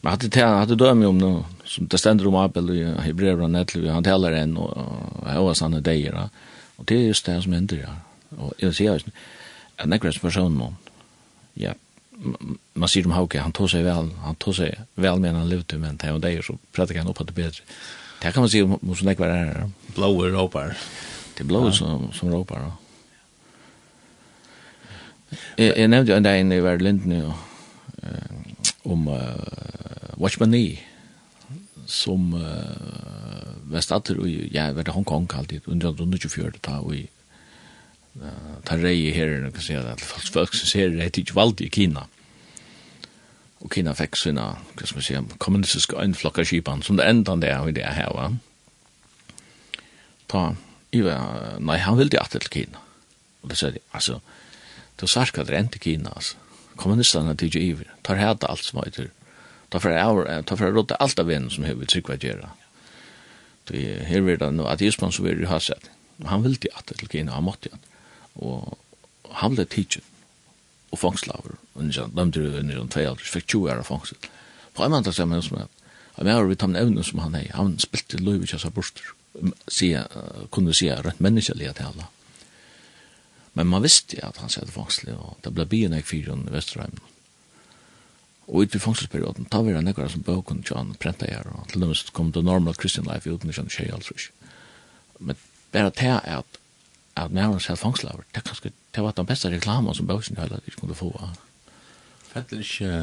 [0.01, 3.89] Men hade det hade döm om nu som det ständer om Abel i Hebreerna vi
[3.89, 4.77] han talar en och
[5.25, 6.29] hur sanna dejer.
[6.75, 7.95] Och det är just det som händer ja
[8.37, 9.03] Och jag ser
[9.75, 10.75] en näkras person man
[11.53, 11.73] Ja.
[12.73, 15.77] Man ser dem Hauke, han tog sig väl, han tog sig väl med han levde,
[15.77, 17.63] men det och det så pratar han upp att det bättre.
[18.21, 19.69] Det kan man se om som näkvar är.
[19.95, 20.77] Blåer råpar.
[21.37, 22.71] Det blåer som, som råpar, ja.
[25.57, 27.33] Jeg, jeg nevnte jo en dag inne i Verlindene jo,
[28.89, 30.79] om uh, Watchman Nee,
[31.89, 37.05] som uh, var stater i, ja, var det Hongkong alltid, under 1924, ta og i
[38.65, 41.21] ta rei i her, og kan si at folk folk som ser det, det er
[41.21, 42.05] ikke valgt i Kina.
[43.59, 47.51] Og Kina fikk sina, hva skal man si, kommunistiske øynflokka kipan, som det enda det
[47.51, 48.29] er i det her, va?
[50.31, 50.43] Ta,
[50.95, 51.15] Iva,
[51.61, 52.83] nei, han ville det til Kina.
[53.43, 54.19] Og det sier de, altså,
[54.99, 56.37] Du sarkar det rent i Kina, altså.
[56.79, 59.09] Kommunisterna tidsi iver, tar hæta alt som høyter.
[59.71, 62.53] Tar å ta for å rådda alt av vennen som høyver trykva gjerra.
[63.69, 65.89] Her vil det no ateismen som vil ha sett.
[66.25, 67.83] Han vildi atter til Kina, han måtte han.
[68.41, 68.77] Og
[69.41, 70.05] han ble tidsen
[70.89, 71.59] og fangslaver.
[71.75, 74.17] Dømte det under 22, fikk 20 år av fangsel.
[74.73, 75.75] På en mandag stemmer som at
[76.19, 79.05] Og vi har vidt han evnen som han er, han spilte løyvikjassa borster,
[80.51, 82.09] kunne sier rett menneskelig at hella.
[83.59, 86.95] Men man visste at han sette fangselig, og det ble byen jeg fyrer i Vesterheim.
[88.47, 91.67] Og ut i fangselsperioden, ta vi det ekkert som bøkken til han prenta her, og
[91.67, 94.55] til dem kom det normal Christian life uten kjenne tjej altså ikke.
[95.19, 95.43] Men
[95.75, 96.59] bare til at
[97.19, 100.39] at når han sætte fangselig, det, er kanskje, det var den beste reklamen som bøkken
[100.39, 101.11] til ikke kunne få.
[102.31, 102.93] Fett er ikke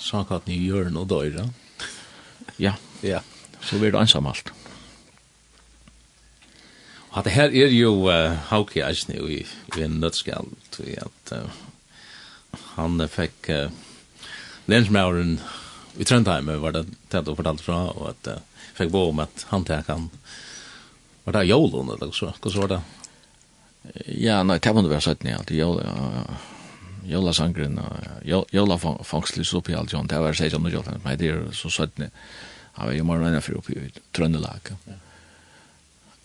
[0.00, 1.50] sånn at ni gjør noe døyre?
[2.56, 2.78] Ja.
[3.04, 3.20] Ja.
[3.60, 4.48] Så blir det ensam alt.
[4.48, 4.65] Ja.
[7.16, 9.38] Og det her er jo uh, Hauke Eisne i,
[9.76, 11.54] i en nødskall, tror jeg at uh,
[12.74, 13.70] han fikk uh,
[14.68, 15.38] lensmauren
[15.96, 19.46] i Trondheim, var det tett og fortalt fra, og at uh, fikk bo om at
[19.48, 20.10] han tek han,
[21.24, 22.82] var det jolun eller så, hva så var det?
[24.12, 26.26] Ja, nei, det var det vært søttene, at jolun, ja,
[27.06, 27.76] Jola sangren,
[28.26, 28.76] Jola
[29.06, 32.08] fangslis oppi alt, John, det var 16 og 18, men det er så 17,
[32.76, 34.72] han var jo morgen enn fyrir oppi i Trøndelag.
[34.90, 34.96] Ja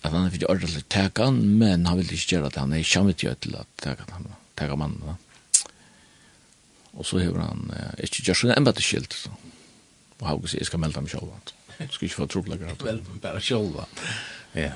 [0.02, 3.20] at han fikk ordentlig teka han, men han ville ikke gjøre at han er kjammet
[3.22, 5.02] til til at teka han, teka mannen.
[5.06, 5.66] Da.
[6.98, 9.14] Og så hever han eh, ikke gjør sånn embete skilt.
[9.16, 9.34] Så.
[10.20, 11.54] Og Hauge sier, jeg skal melde ham selv.
[11.78, 12.74] Han skal ikke få troplegger.
[12.82, 13.78] Vel, bare selv.
[14.58, 14.74] Ja.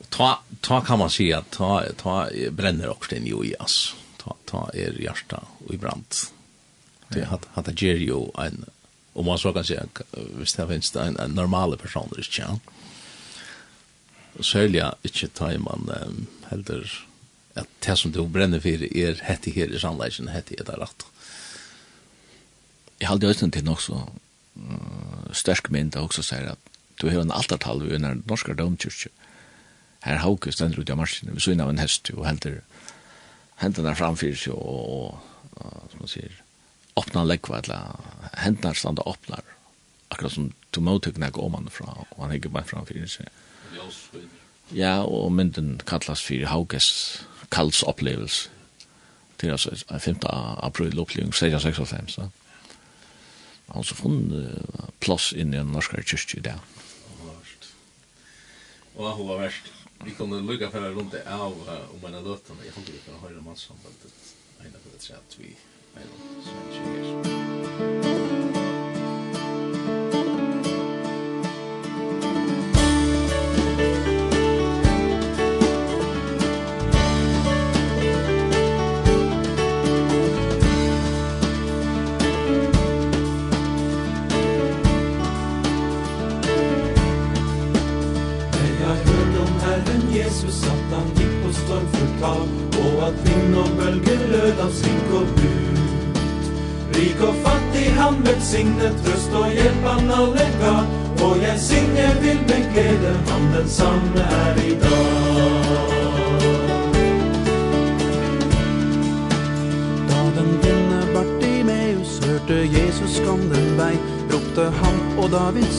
[0.00, 0.32] Og ta,
[0.64, 2.16] ta kan man si at ta, ta
[2.56, 3.92] brenner også den jo i, ass.
[4.20, 6.26] Ta, ta er hjärta og i brant.
[7.12, 8.62] Det hat, hat det gjør jo en,
[9.12, 9.76] om man så kan si,
[10.40, 12.72] hvis det finnes en, en normale person, ikke sant?
[12.72, 12.81] Ja
[14.40, 16.86] særlig ikke i man um, heller
[17.54, 21.06] at det som du brenner for er hette her i sannleggen, hette er det rett.
[23.00, 23.98] Jeg halde aldri til nok så
[24.56, 29.10] uh, sterk mynd også sier at du har en altertal ved den norske domkyrkje.
[30.02, 32.62] Her hauke stender ut av marsjen vi syne av en hest og henter
[33.62, 36.40] hendene framfyrir seg og, og, og, som man sier,
[36.98, 39.44] åpna lekva, eller hendene standa åpnar,
[40.10, 43.30] akkurat som tomotukna går man fra, og han hikker bare framfyrir seg.
[44.72, 48.50] Ja, og mynden kallast fyrir Hauges Kalls opplevelse.
[49.40, 50.16] Det er altså 5.
[50.62, 52.18] april opplevelse, 1656.
[52.18, 52.28] Ja.
[53.72, 56.60] Han så funn uh, plass inn i en norsk kyrkje i dag.
[58.96, 59.72] Og hun var verst.
[60.04, 62.64] Vi kunne lukka fyrir rundt det av om en av løtene.
[62.66, 64.12] Jeg håper vi kan høre mannssambandet.
[64.60, 65.54] Einar på det at vi
[65.96, 66.81] er noen svensk.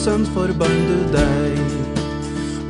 [0.04, 1.60] sønn förband du deg.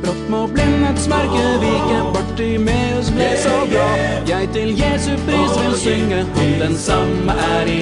[0.03, 3.87] Brått må blindets märke vike bort i med oss blev så bra.
[4.29, 7.74] Jeg til Jesu pris vil synge Om den samme er i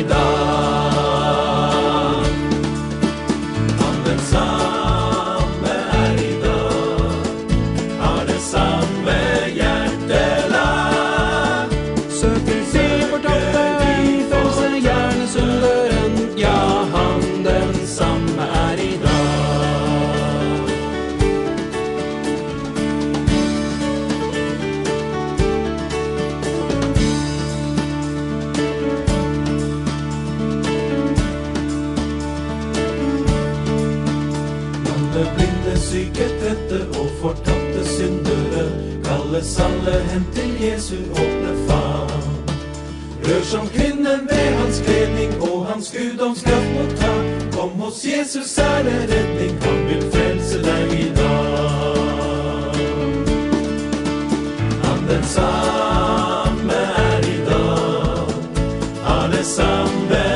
[59.93, 60.32] Amen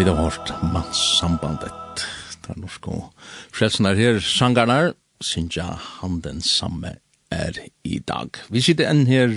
[0.00, 1.72] vi har hørt mannssambandet.
[2.40, 3.10] Det er norsk og
[3.52, 6.94] frelsen er her, sangarnar, Sinja, han den samme
[7.30, 8.38] er i dag.
[8.48, 9.28] Vi sitter enn her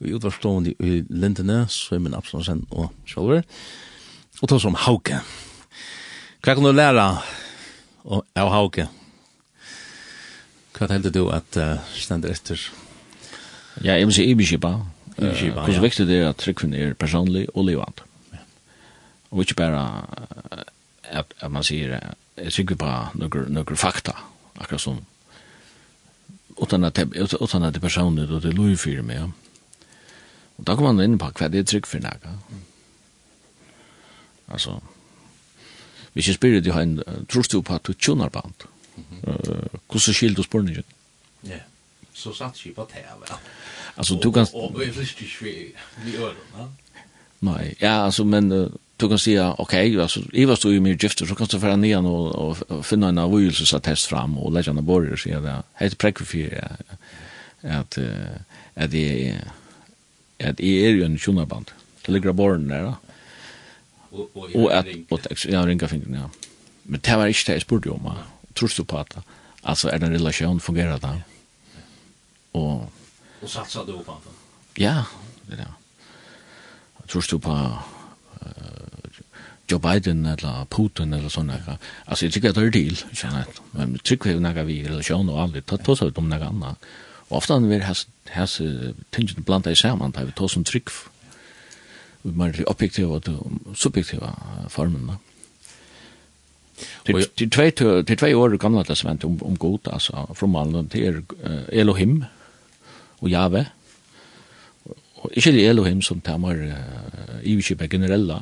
[0.00, 3.44] i utvarstående i Lindene, Sveimen Absalonsen og Kjolver,
[4.40, 5.20] og tar som Hauke.
[6.40, 7.06] Hva kan du lære
[8.08, 8.88] av Hauke?
[10.78, 12.70] Hva tenkte du at uh, stender etter?
[13.84, 14.78] Ja, jeg må si ibiskipa.
[15.18, 15.66] Ibiskipa, uh, ja.
[15.66, 18.06] Hvordan viktig det er at tryggvinn er personlig og livant?
[19.30, 20.06] og ikke bare
[21.02, 21.98] at, at man sier
[22.36, 24.12] jeg sikker på noen, noen fakta
[24.58, 25.00] akkurat som
[26.62, 29.30] utan at det, utan at det personligt och det lov för mig.
[30.56, 32.38] Og da kommer man inn på hva det är tryck för några.
[34.46, 34.80] Alltså
[36.12, 38.54] vi ska spela det här trust du på att tunar band.
[39.26, 40.82] Eh hur så skild du spår?
[41.42, 41.56] Ja.
[42.12, 43.38] Så satt sig på det, vel?
[43.96, 45.72] Altså, du kan Og vi är ikke vi
[46.04, 46.68] vi öron, ja?
[47.40, 48.70] Nej, ja, alltså men Uh,
[49.00, 51.60] du kan säga okej okay, alltså i Eva står ju mer gifter så kan du
[51.60, 55.42] föra ner och, och, och finna en avvikelsesattest fram och lägga den borger så jag
[55.42, 55.62] det.
[55.72, 56.76] Helt präkvifier
[57.62, 57.98] att
[58.74, 59.34] att det
[60.44, 61.70] att det är ju en tjonaband
[62.06, 62.94] det ligger borgen där då
[64.10, 65.50] och och att ringer.
[65.50, 66.30] jag ringer fingern ja.
[66.82, 68.12] Men det var inte det jag spurte om
[68.54, 69.16] tror du på att
[69.62, 71.22] alltså är den relation fungerar det?
[72.52, 72.92] Och
[73.40, 74.16] och satsar du på
[74.74, 75.04] det ja
[75.42, 75.72] det där
[77.06, 77.78] tror du på
[79.70, 81.60] Joe Biden eller Putin eller sånne.
[81.66, 81.76] Ja.
[82.06, 83.62] Altså, jeg tykker at det er til, kjenner jeg.
[83.72, 86.50] Men jeg tykker vi nægge vi i relasjon og aldri, ta oss ut om nægge
[86.50, 86.90] annet.
[87.30, 87.80] Og ofte har vi
[88.34, 88.56] hans
[89.14, 90.90] tingene blant deg sammen, da vi tar som trygg,
[92.22, 94.32] vi må være objektive og subjektive
[94.68, 95.16] formene.
[97.06, 101.22] Det er tvei år gamle testament om, om god, altså, fra malen til
[101.72, 102.22] Elohim
[103.20, 103.66] og Jave.
[105.20, 108.38] Og ikke det Elohim som tar mer uh, iverkjøpet generelle,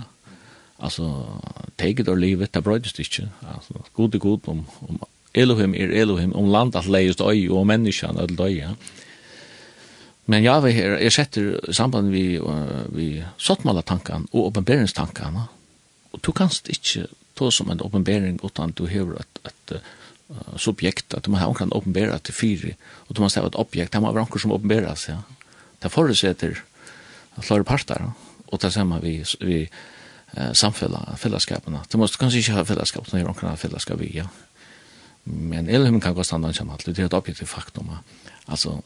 [0.80, 1.26] Alltså
[1.76, 3.28] take it or leave it, det bröddes inte.
[3.54, 4.98] Alltså god är god om, om
[5.32, 8.76] Elohim är Elohim, om land att läggas öj och människan att döja.
[10.24, 15.40] Men jag vill här, jag sätter samband vi, uh, sottmala sottmålartankan och uppenberingstankan.
[16.10, 19.72] Och du kanst inte ta som en uppenbering utan du har ett, ett
[20.30, 23.92] uh, subjekt, att man har kan uppenbera till fyra, och du måste ha ett objekt,
[23.92, 25.08] det måste vara något som uppenberas.
[25.08, 25.22] Ja.
[25.78, 26.62] Det förutsätter
[27.34, 28.12] att klara parter,
[28.46, 29.70] och det samma vi, vi
[30.36, 31.80] eh samfella fellesskapene.
[31.92, 34.28] Du måste kanskje ikke ha fällskap när du kan ha fällskap ja.
[35.24, 37.90] Men elhem kan gå standa som alt, Det er et objektivt faktum.
[38.46, 38.82] Altså,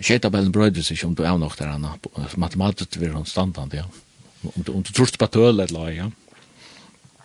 [0.00, 1.94] Skjøtabellen brøyder seg om du er nok der anna.
[2.36, 3.84] Matematisk vil hun standard, ja.
[4.44, 6.10] Om du, om du tror på tøl et ja.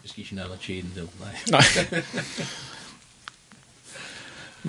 [0.03, 1.35] Vi skal ikke nevne tjeden til, nei.
[1.51, 2.45] Nei.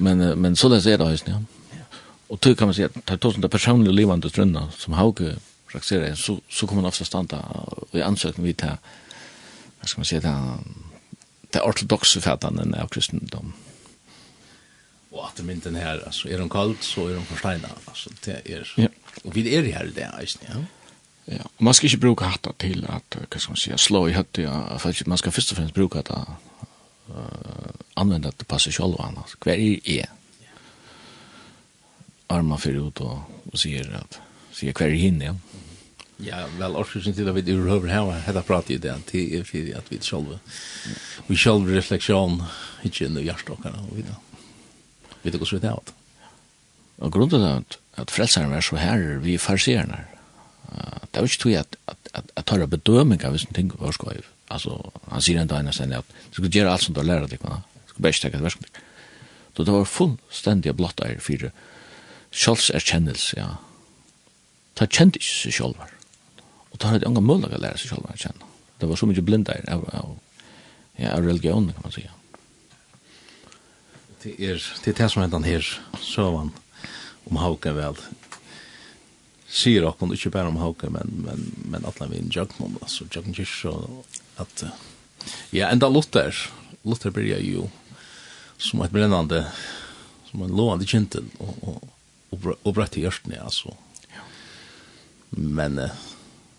[0.05, 1.89] men, men så leser jeg det høysen, ja.
[2.33, 5.37] Og tøy kan man si at det er tusen det personlige livende strønna som Hauke
[5.73, 8.79] praktisera så, så kommer man ofta stanna och i ansökan vid det
[9.81, 10.59] vad ska man säga, det
[11.53, 13.53] det ortodoxa fattanden av kristendom.
[15.11, 18.73] Och att mynten här, alltså är de kallt så är de försteina, alltså det är,
[18.77, 18.89] ja.
[19.25, 20.55] och vi är här i det här, ja.
[21.25, 24.12] Ja, och man ska inte bruka hatta till att, vad ska man säga, slå i
[24.12, 26.27] hatt, ja, för man ska först och främst bruka hatta,
[27.11, 27.16] uh,
[27.95, 30.07] använda det på sig själv annars, hver är det?
[32.27, 33.18] Arma för ut och,
[33.53, 34.20] och säger att,
[34.53, 35.37] sier hver hinne, ja.
[36.23, 39.73] Ja, vel, orsaken til at vi overhøver her, hette prater i det, til er for
[39.79, 40.37] at vi selv,
[41.27, 42.39] vi selv refleksjon,
[42.87, 44.15] ikke inn i hjertåkene, og vi da,
[45.25, 45.97] vi det går så vidt av det.
[47.03, 50.05] Og grunnen til at, at frelseren var så her, vi farserende,
[50.73, 53.93] det er jo ikke tog at, at, at, at tar bedøming av sånne ting var
[53.93, 54.29] skoiv.
[54.53, 54.79] Altså,
[55.11, 57.35] han sier en dag ennå senere at du skal gjøre alt som du har lært
[57.35, 58.81] deg, du skal bare ikke tenke et versk.
[59.53, 61.51] Så det var fullstendig blått der for
[62.33, 63.51] selvserkjennelse, ja,
[64.79, 65.85] ta kjente ikke seg selv.
[66.73, 68.49] Og ta hadde unga mulig å lære seg selv å kjenne.
[68.81, 70.16] Det var så mye blindar av, av,
[70.97, 72.11] ja, av religion, kan man säga.
[74.23, 75.66] Det er det, er det som hentan her,
[76.03, 76.53] søvann
[77.31, 77.99] om hauken vel.
[79.53, 83.37] Sier okken, ikke bare om hauken, men, men, men atlan vi en jøgnom, altså jøgnom
[83.37, 83.75] kyrkje,
[84.43, 84.64] at,
[85.53, 86.35] ja, enda Luther,
[86.83, 87.68] Luther blir jo
[88.62, 89.45] som et brennande,
[90.31, 91.89] som en lovande kintel, og, og,
[92.33, 93.75] og, og brøtt i hjørtene, altså,
[95.37, 96.05] Men uh,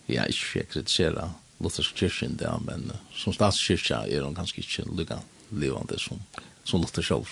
[0.09, 4.88] ja, ikke jeg kritiserer Luthers kyrkjen der, men uh, som statskyrkja er hun ganske ikke
[4.89, 5.21] lykka
[5.53, 6.21] levande som,
[6.65, 7.30] som Luther selv.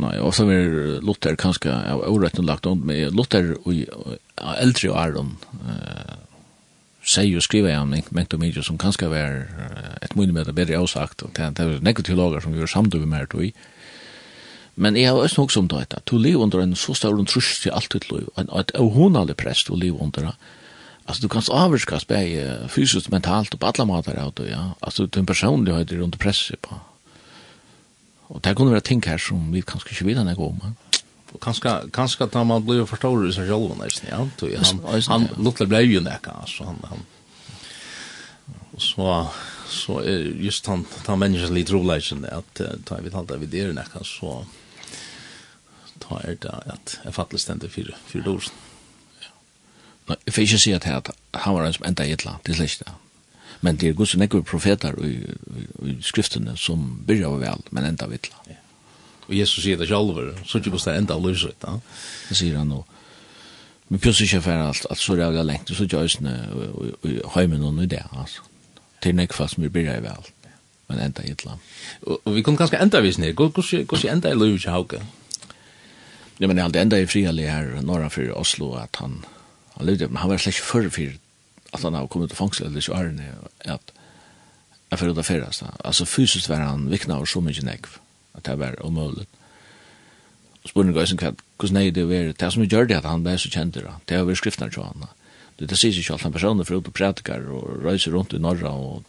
[0.00, 4.98] Nei, og så er Luther kanskje av åretten lagt om med Luther og eldre og
[5.02, 5.34] Aron
[5.66, 6.16] uh,
[7.00, 9.42] sier og skriver om en mengt og mye som kanskje er
[10.04, 13.32] et mye med det bedre avsagt, og det er nekve teologer som gjør samtidig med
[13.32, 13.50] det,
[14.80, 17.60] Men jeg har også nok som det heter, Du lever under en så stor trus
[17.62, 20.34] til alt ditt liv, Og et avhonalig prest du lever under det.
[21.06, 24.72] Altså, du kan avvirkas bare fysisk, mentalt og på alle måter ja.
[24.82, 26.80] Altså, du er en personlighet under presset på.
[28.28, 30.70] Og det kunne være ting her som vi kanskje ikke vil henne gå om, ja
[31.38, 35.82] kanske kanske att man blir förstår sig själv nästan ja då han han luttar blev
[35.82, 36.98] ju näka så han han
[38.78, 39.26] så
[39.68, 40.02] så
[40.40, 44.44] just han han människan lite roligt att ta vi talar vi det näka så
[46.10, 48.56] ta er det at jeg fattelig stendte fire, fire dosen.
[49.22, 49.30] Ja.
[50.08, 52.52] Nå, jeg får ikke si at han var en som enda i et land, det
[52.52, 52.92] er slik det.
[53.60, 55.12] Men det er god som nekker profeter i,
[55.60, 58.54] i, i skriftene som byrja av vel, men enda i et land.
[58.54, 58.58] Ja.
[59.28, 61.66] Og Jesus sier det selv, så ikke bare enda av løsret.
[61.66, 61.76] Ja.
[62.28, 62.80] Det sier han nå.
[63.90, 66.08] Men plutselig ikke for alt, at så reagerer lengt, så ikke gjør
[67.04, 68.46] jeg høymen og nøyde, altså.
[69.02, 70.26] Til nekva som vi byrjar vel,
[70.88, 71.62] men enda i et land.
[72.02, 75.00] Og, og vi kunne ganske enda visne, hvordan enda i løsret hauke?
[75.00, 75.19] Ja
[76.40, 79.18] Ja, men det enda i frihallig her norra for Oslo at han,
[79.76, 81.18] han levde, men han var slett før for
[81.70, 83.12] at han har kommet til fangsel eller så är
[83.64, 83.92] at
[84.90, 85.62] jeg fyrir ut av ferast.
[85.84, 87.98] Altså fysisk var han vikna och så mykje nekv,
[88.34, 89.28] at det var omöjligt.
[90.62, 92.32] Og spurning gøy som kvart, hvordan det var, være?
[92.32, 94.70] Det som gjør det at han ble så kjent det, det er å være skriftene
[94.70, 95.06] til han.
[95.58, 98.40] Det sier seg ikke alt, han personer fyrir ut og prædikar og reiser rundt i
[98.40, 99.04] norra og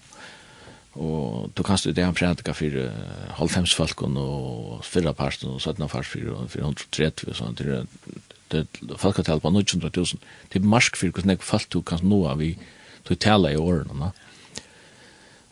[1.00, 2.90] Og du kanst jo det han prædika for
[3.38, 7.62] halvfems falkon og fyrra parten og søttena fars for 430 og sånt.
[8.52, 10.20] Det er falkatal på 900.000.
[10.52, 12.58] Det er marsk for hvordan jeg falt du kanst nå av i
[13.08, 14.12] du tala i årene.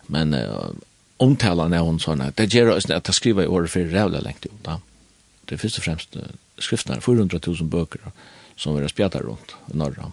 [0.07, 0.75] Men uh,
[1.19, 4.45] omtala er hun sånn det gjør oss at jeg skriver i året for rævla lengt
[4.45, 4.51] jo.
[4.65, 4.79] Da.
[5.47, 6.27] Det er først og fremst uh,
[6.59, 8.11] skriftene, 400.000 bøker
[8.59, 10.11] som vi har spjata rundt i Norra.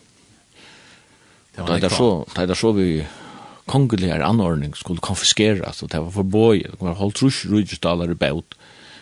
[1.57, 3.01] Det er så, det er så vi
[3.67, 6.73] kongelig er anordning skulle konfiskeras og det var förböjet.
[6.73, 8.55] Det var holdt trus rujdalar i båt.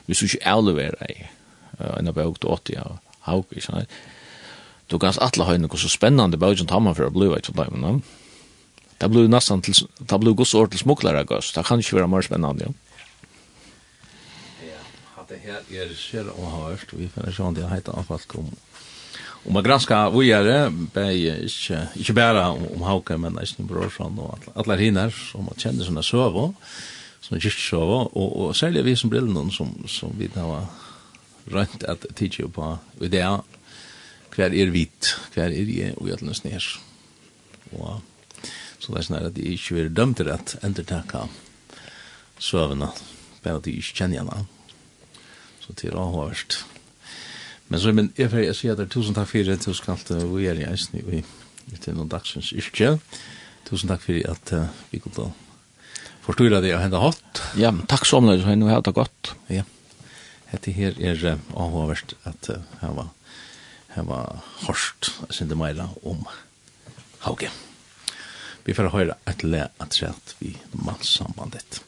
[0.07, 1.27] Vi skulle inte avlevera i
[1.79, 3.47] en av båt åt jag och hauk.
[3.51, 3.87] Det
[4.87, 7.69] Du ganska atle höjning och så spennende båtjent som man for å bli vet jag
[7.69, 8.01] inte.
[8.99, 11.53] Det blev nesten til, det blev gos år til smugglare gos.
[11.53, 12.73] Det kan ikke være mer spennende, Ja.
[15.17, 18.53] Ja, det her här är så hørt, Vi finner sånn, det har hittat anfall kommer.
[19.45, 24.81] Om man granskar vujare, bæg ikkje, ikkje bæra om Hauke, men eisen Brorsson og allar
[24.81, 26.47] hinner som man kjenner sånne søvå,
[27.27, 30.71] sånne kyrkjøvå, og, og særlig vi som brillene som, som vi da var
[31.53, 33.43] rønt at tidsje på är
[34.35, 36.65] hver er vit, hver er je, og jeg lønnes nær.
[37.73, 38.01] Og
[38.81, 41.29] så det er sånn at jeg ikke vil dømt til at endertakka
[42.39, 42.89] søvene,
[43.45, 44.47] bæg at jeg ikke kjenner henne.
[45.61, 46.65] Så til å ha vært
[47.75, 50.47] Men så men jeg får si at tusen tack för det så skal og vi
[50.47, 51.25] er i eisen i
[51.83, 53.01] til någon dagsens yrke.
[53.67, 54.53] Tusen takk for at
[54.93, 55.33] vi kunde
[56.23, 57.43] forstå det jag hende hatt.
[57.59, 59.35] Ja, tack så mycket og nå har det gått.
[59.51, 59.65] Ja,
[60.53, 63.11] dette her er avhåverst at jeg var
[63.97, 66.23] her var hårst, jeg det meila om
[67.27, 67.51] Hauge.
[68.65, 71.83] Vi får høre et le at vi mannssambandet.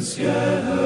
[0.00, 0.79] ciel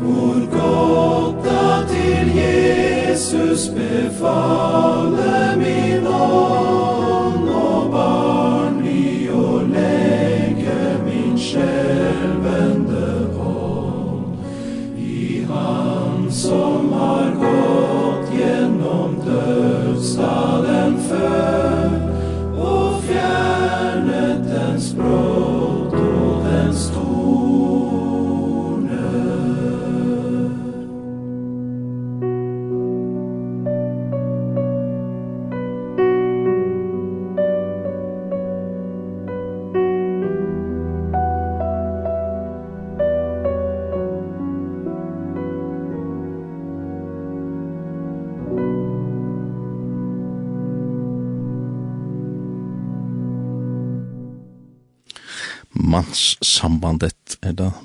[0.00, 5.55] Hvor godt da til Jesus befaler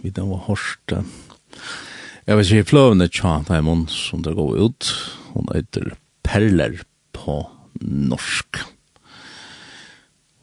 [0.02, 0.94] vi den var hårst.
[2.28, 4.92] Jeg vil si fløvende tja, det er mun som det går ut,
[5.34, 5.96] hun heter
[6.26, 6.84] Perler
[7.18, 7.42] på
[7.82, 8.62] norsk.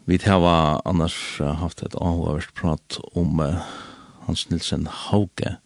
[0.09, 3.61] Vi har annars haft et avhåverst prat om uh,
[4.27, 5.59] Hans Nilsen Hauge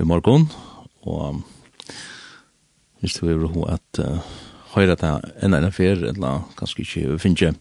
[0.00, 0.48] i morgon,
[1.04, 1.42] og
[3.00, 4.24] hvis du vil ha at uh,
[4.74, 5.12] høyre det
[5.44, 7.60] enn enn fyr, eller kanskje ikke finnes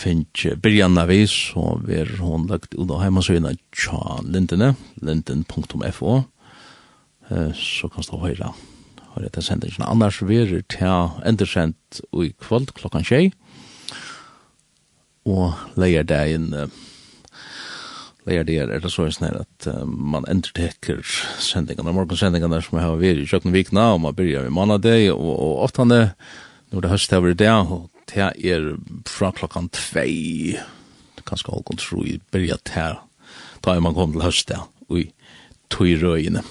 [0.00, 4.74] finnes Birjanna Vis, og vi er hun lagt ut av heimasøyene tja lintene,
[5.04, 6.18] linten.fo,
[7.54, 8.52] så kan du høyre
[9.14, 9.86] høyre til sendingen.
[9.86, 13.30] Annars vi er til endersendt i kvöld klokkan tjei,
[15.28, 16.48] og leier deg inn
[18.28, 21.00] leier det er det så i snær at man endertekker
[21.40, 25.32] sendingene, morgensendingene som jeg har vært i kjøkken vikna, og man byrjar i mannadag, og,
[25.34, 26.36] og ofte han oftane,
[26.70, 28.72] når det høst har vært det, og det er
[29.08, 30.58] fra klokkan tvei,
[31.28, 32.98] kanskje halv kontro i byrjat her,
[33.62, 35.06] da er man kommet til høst der, og i
[35.70, 36.42] tog røyene.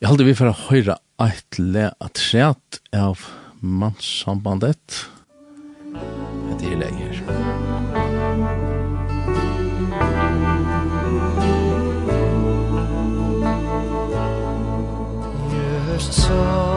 [0.00, 3.26] Jeg halte vi for å høre et le at atret av
[3.60, 5.04] mannssambandet.
[6.56, 7.20] Det er leger.
[16.00, 16.69] Just so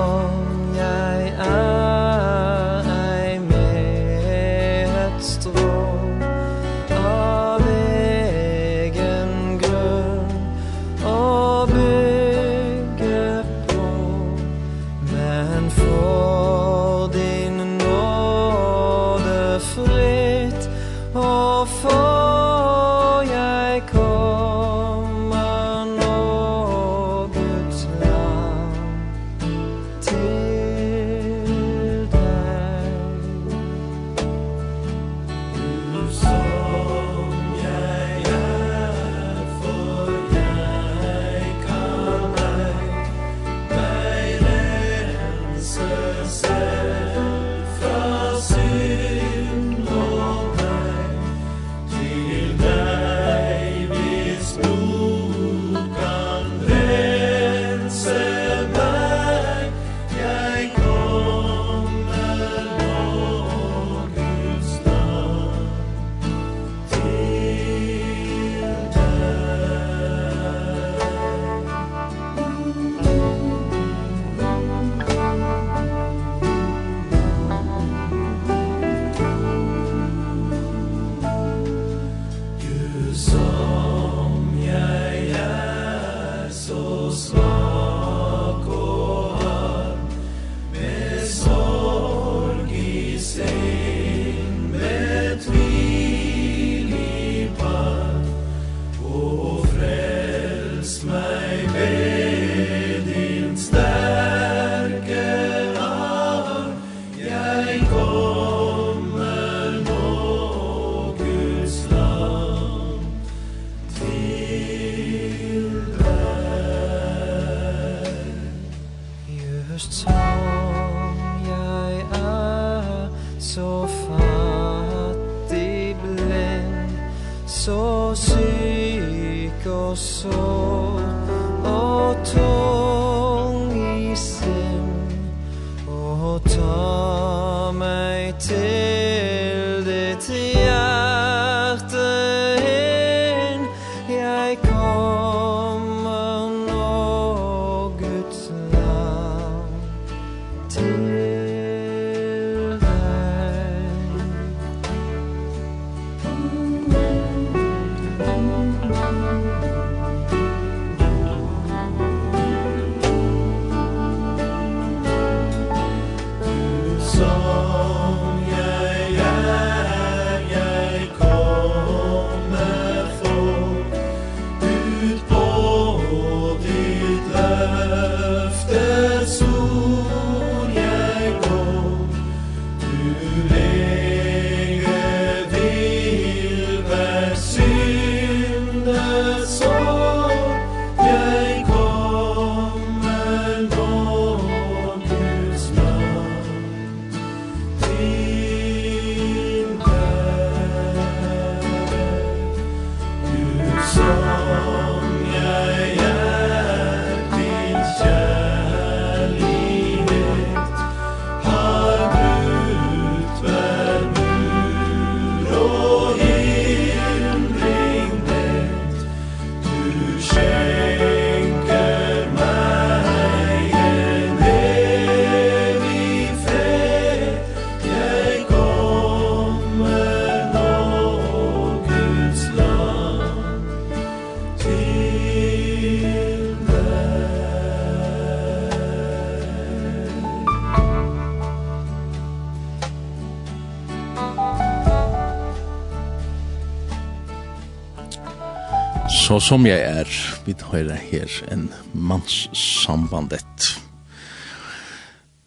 [249.44, 250.08] som jeg er,
[250.46, 253.74] vi tar her en manssambandet.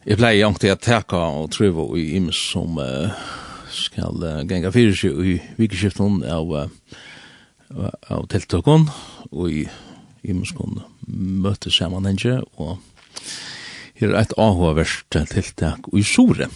[0.05, 3.15] Jeg pleier egentlig å teka og trøve i imes som uh,
[3.73, 8.85] skal uh, genga fyrir seg i vikeskiften av, uh, av tiltøkken
[9.31, 9.65] og i
[10.29, 12.77] imeskon møte sammanhenge og
[13.97, 16.51] her er et avhåverst tiltak i Sore.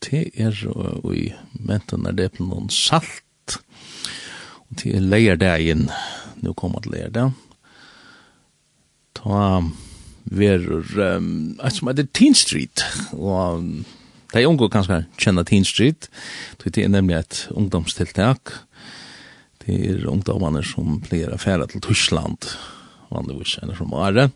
[0.00, 1.28] Det er uh, i
[1.60, 3.60] menten er det på noen salt
[4.64, 7.26] og til er leierdagen og nu kommer til er det.
[9.16, 9.62] Ta
[10.26, 12.82] verur, um, som heter Teen Street,
[13.12, 13.84] og um,
[14.34, 16.08] de unge kanskje kjenner Teen Street,
[16.64, 18.52] det er nemlig et ungdomstiltak,
[19.62, 22.50] det er ungdommene som pleier å fære til Tyskland,
[23.12, 24.28] vanligvis, enn som Are,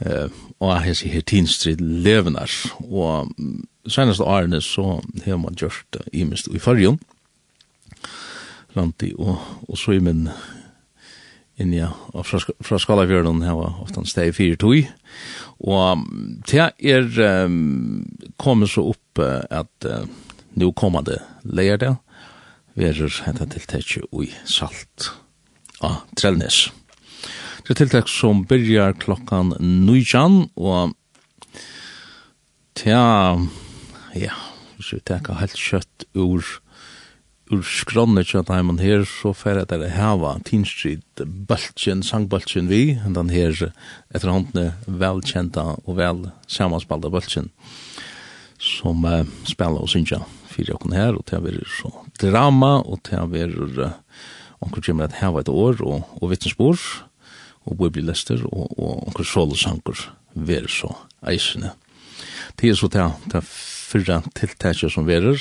[0.00, 2.50] uh, og jeg sier her Teen Street levner,
[2.88, 7.00] og um, seneste årene så har man gjort det uh, i mest i fargen,
[8.72, 9.36] Ranti og,
[9.68, 10.30] og så i min
[11.60, 14.88] inn ja, og fra, fra Skalafjørnen her var ofte en steg i fire tog.
[15.62, 16.04] Og
[16.48, 17.08] det er
[17.44, 18.04] um,
[18.40, 20.06] kommet så opp uh, at uh,
[20.58, 21.92] nå kommer det leier det,
[22.78, 25.12] verer hentet tiltak i salt
[25.84, 26.70] av Trellnes.
[27.62, 30.96] Det er tiltak som byrjar klokkan nøyjan, og
[32.78, 33.36] tja,
[34.18, 34.34] ja,
[34.74, 36.42] hvis vi tenker helt kjøtt ur
[37.52, 42.96] ur skronnet kjøtt heimann her, så fer jeg til å heva Tinstrid bøltjen, sangbøltjen vi,
[43.04, 43.52] den her
[44.12, 47.50] etter håndene velkjenta og vel samanspalda bøltjen,
[48.62, 51.92] som uh, spiller og synger fyrir okken her, og til å være så
[52.22, 53.98] drama, og til å være uh,
[54.64, 56.80] onkur kjemmer at heva et år, og, og vittnesbor,
[57.68, 60.94] og bibli lester, og, og onkur solosankur, være så
[61.28, 61.74] eisene.
[62.56, 63.44] Det er så til, til
[63.92, 65.38] fyrra tiltakja som verer,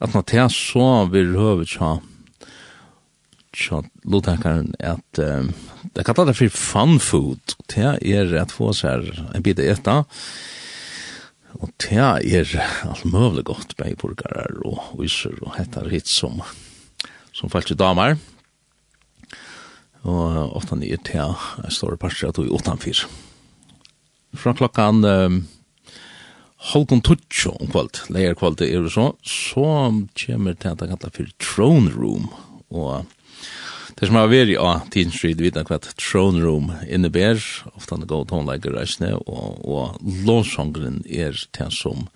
[0.00, 1.96] at når det er så vil høve tja
[3.56, 5.50] tja lotakaren, at um,
[5.96, 10.02] det kallar det for fun food, det er at få seg en bit etta,
[11.56, 12.50] og det er
[12.84, 16.42] alt møvlig godt, beiburgarar og viser og hettar hit som
[17.36, 18.16] som falsk damer,
[20.08, 23.02] og ofta i er til en stor parstrat og i åttan fyr.
[24.36, 25.42] Fra klokkan um,
[26.72, 29.66] halkon tutsjo om kvalt, leir kvalt er det så, så
[30.18, 32.28] kommer det at det kallar for Throne Room,
[32.70, 33.06] og
[33.96, 37.40] det som har vært av Teen Street vet hva Throne Room innebær,
[37.72, 42.06] ofta han går tonleikar reisende, og, og låsongren er til som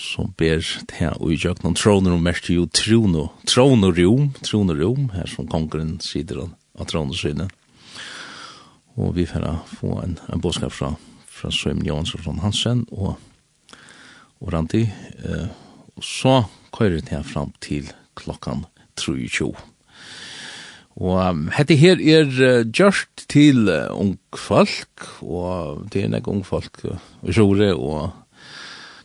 [0.00, 2.24] som ber til å gjøre noen Throne Room.
[2.24, 7.50] Mest jo Trono, Trono Room, Trono Room, her som kongren sider av Trono syne.
[8.96, 10.94] Og vi får få en, en bådskap fra,
[11.28, 13.18] fra Søymen Jansson Hansen, og
[14.40, 14.86] og randi,
[15.24, 15.48] eh,
[15.96, 18.64] og så kører det her fram til klokkan
[18.96, 19.52] 23.
[21.00, 26.26] Og um, hette her er uh, gjørst til uh, ung folk, og det er nek
[26.28, 28.10] ung folk uh, og sjore, og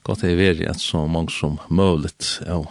[0.04, 2.68] godt er veri at så mange som møvlet av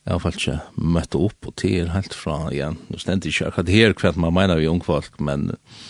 [0.00, 2.78] Jeg har faktisk møtt opp og til helt fra igjen.
[2.88, 5.80] Nå stendt ikke akkurat her hva man mener vi ung folk, men uh,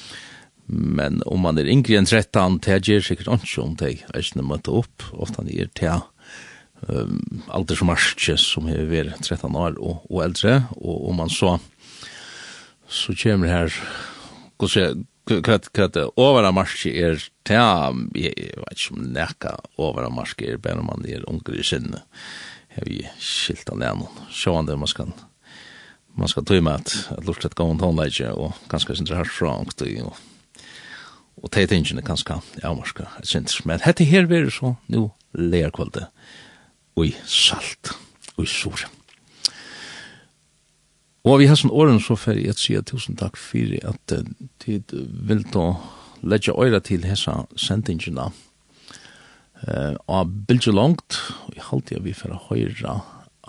[0.70, 3.96] Men om man er yngre enn 13, det gjør sikkert ikke om det.
[4.06, 6.04] er ikke møte opp, ofte han er til
[6.86, 11.58] um, aldersmarsje som er ved 13 år og, og eldre, og om man så
[12.90, 13.74] så kommer her
[14.58, 20.58] hva det over av er til, jeg vet ikke om neka over av marsje er
[20.62, 22.02] bare man er unger i sinne.
[22.74, 25.12] har vi skilt av ned noen, sjåan det man skal
[26.18, 30.16] man skal tøyma at at lortet gav en tonleidje og ganske sindre herfra og
[31.40, 33.62] og det er tingene kanskje avmarska et sinter.
[33.64, 36.08] Men hette her vil så nu leerkvalde
[36.98, 37.94] og salt
[38.36, 38.86] ui sur.
[41.24, 44.14] Og vi har sånn åren så fer jeg sier tusen takk for at
[44.62, 44.92] tid
[45.28, 45.74] vil da
[46.24, 48.30] leggja øyra til hessa sendingina
[49.60, 51.18] eh av bilja langt
[51.52, 53.00] i halti vi fer høyrra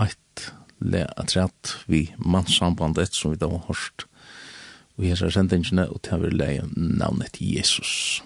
[0.03, 4.05] eit le atrat vi mannssambandet som vi da har hørt
[4.97, 8.21] og hesa sendingene og til å være leie navnet Jesus.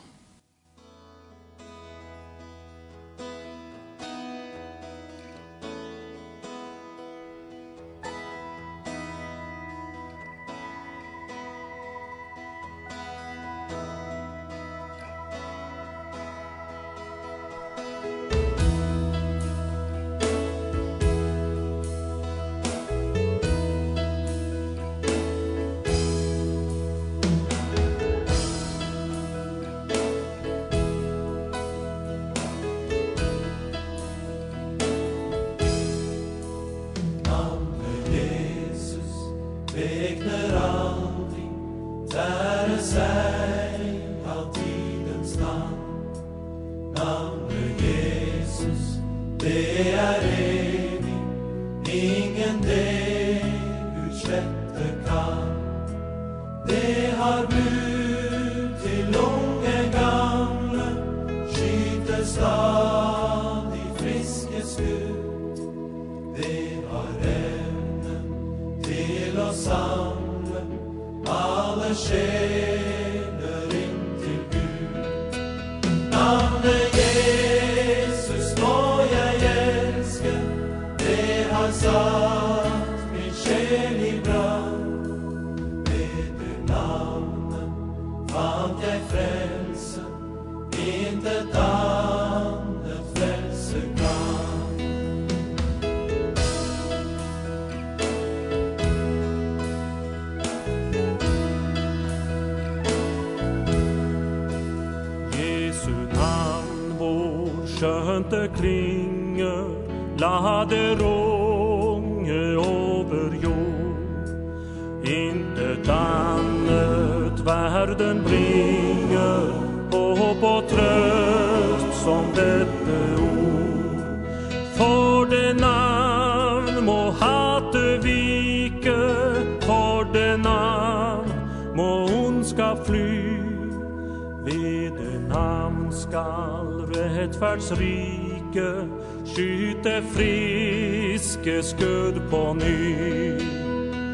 [137.36, 138.90] rettferdsrike
[139.26, 143.40] skyter friske skudd på ny.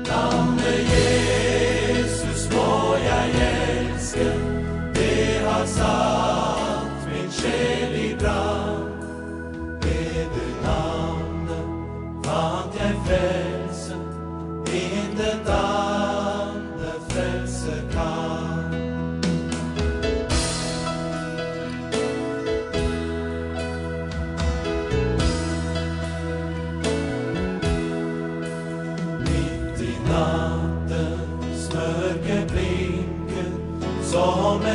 [0.05, 4.25] Gamle Jesus må jeg elske,
[4.95, 7.80] det har satt min sjel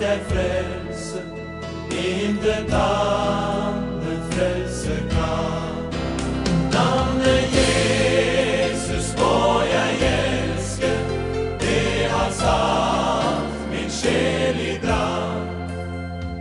[0.00, 1.22] land är frälse
[1.90, 5.92] Intet annat frälse kan.
[6.72, 10.86] Namne Jesus må jag älska
[11.60, 15.46] Det har satt min själ i brand.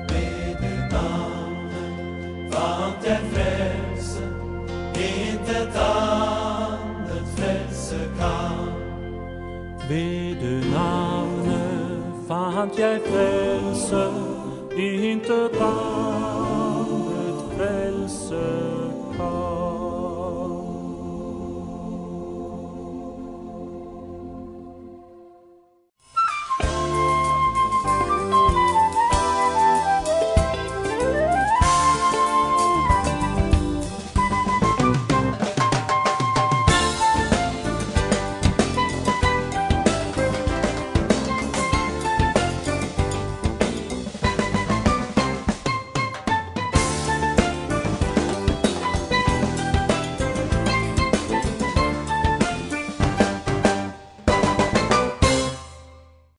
[0.09, 4.23] Med det namnet vann jag frälse
[4.95, 8.71] Intet annat frälse kan.
[9.89, 11.75] Ved du navnet
[12.27, 13.44] fant jeg frelsen
[13.89, 15.94] blåser inte dans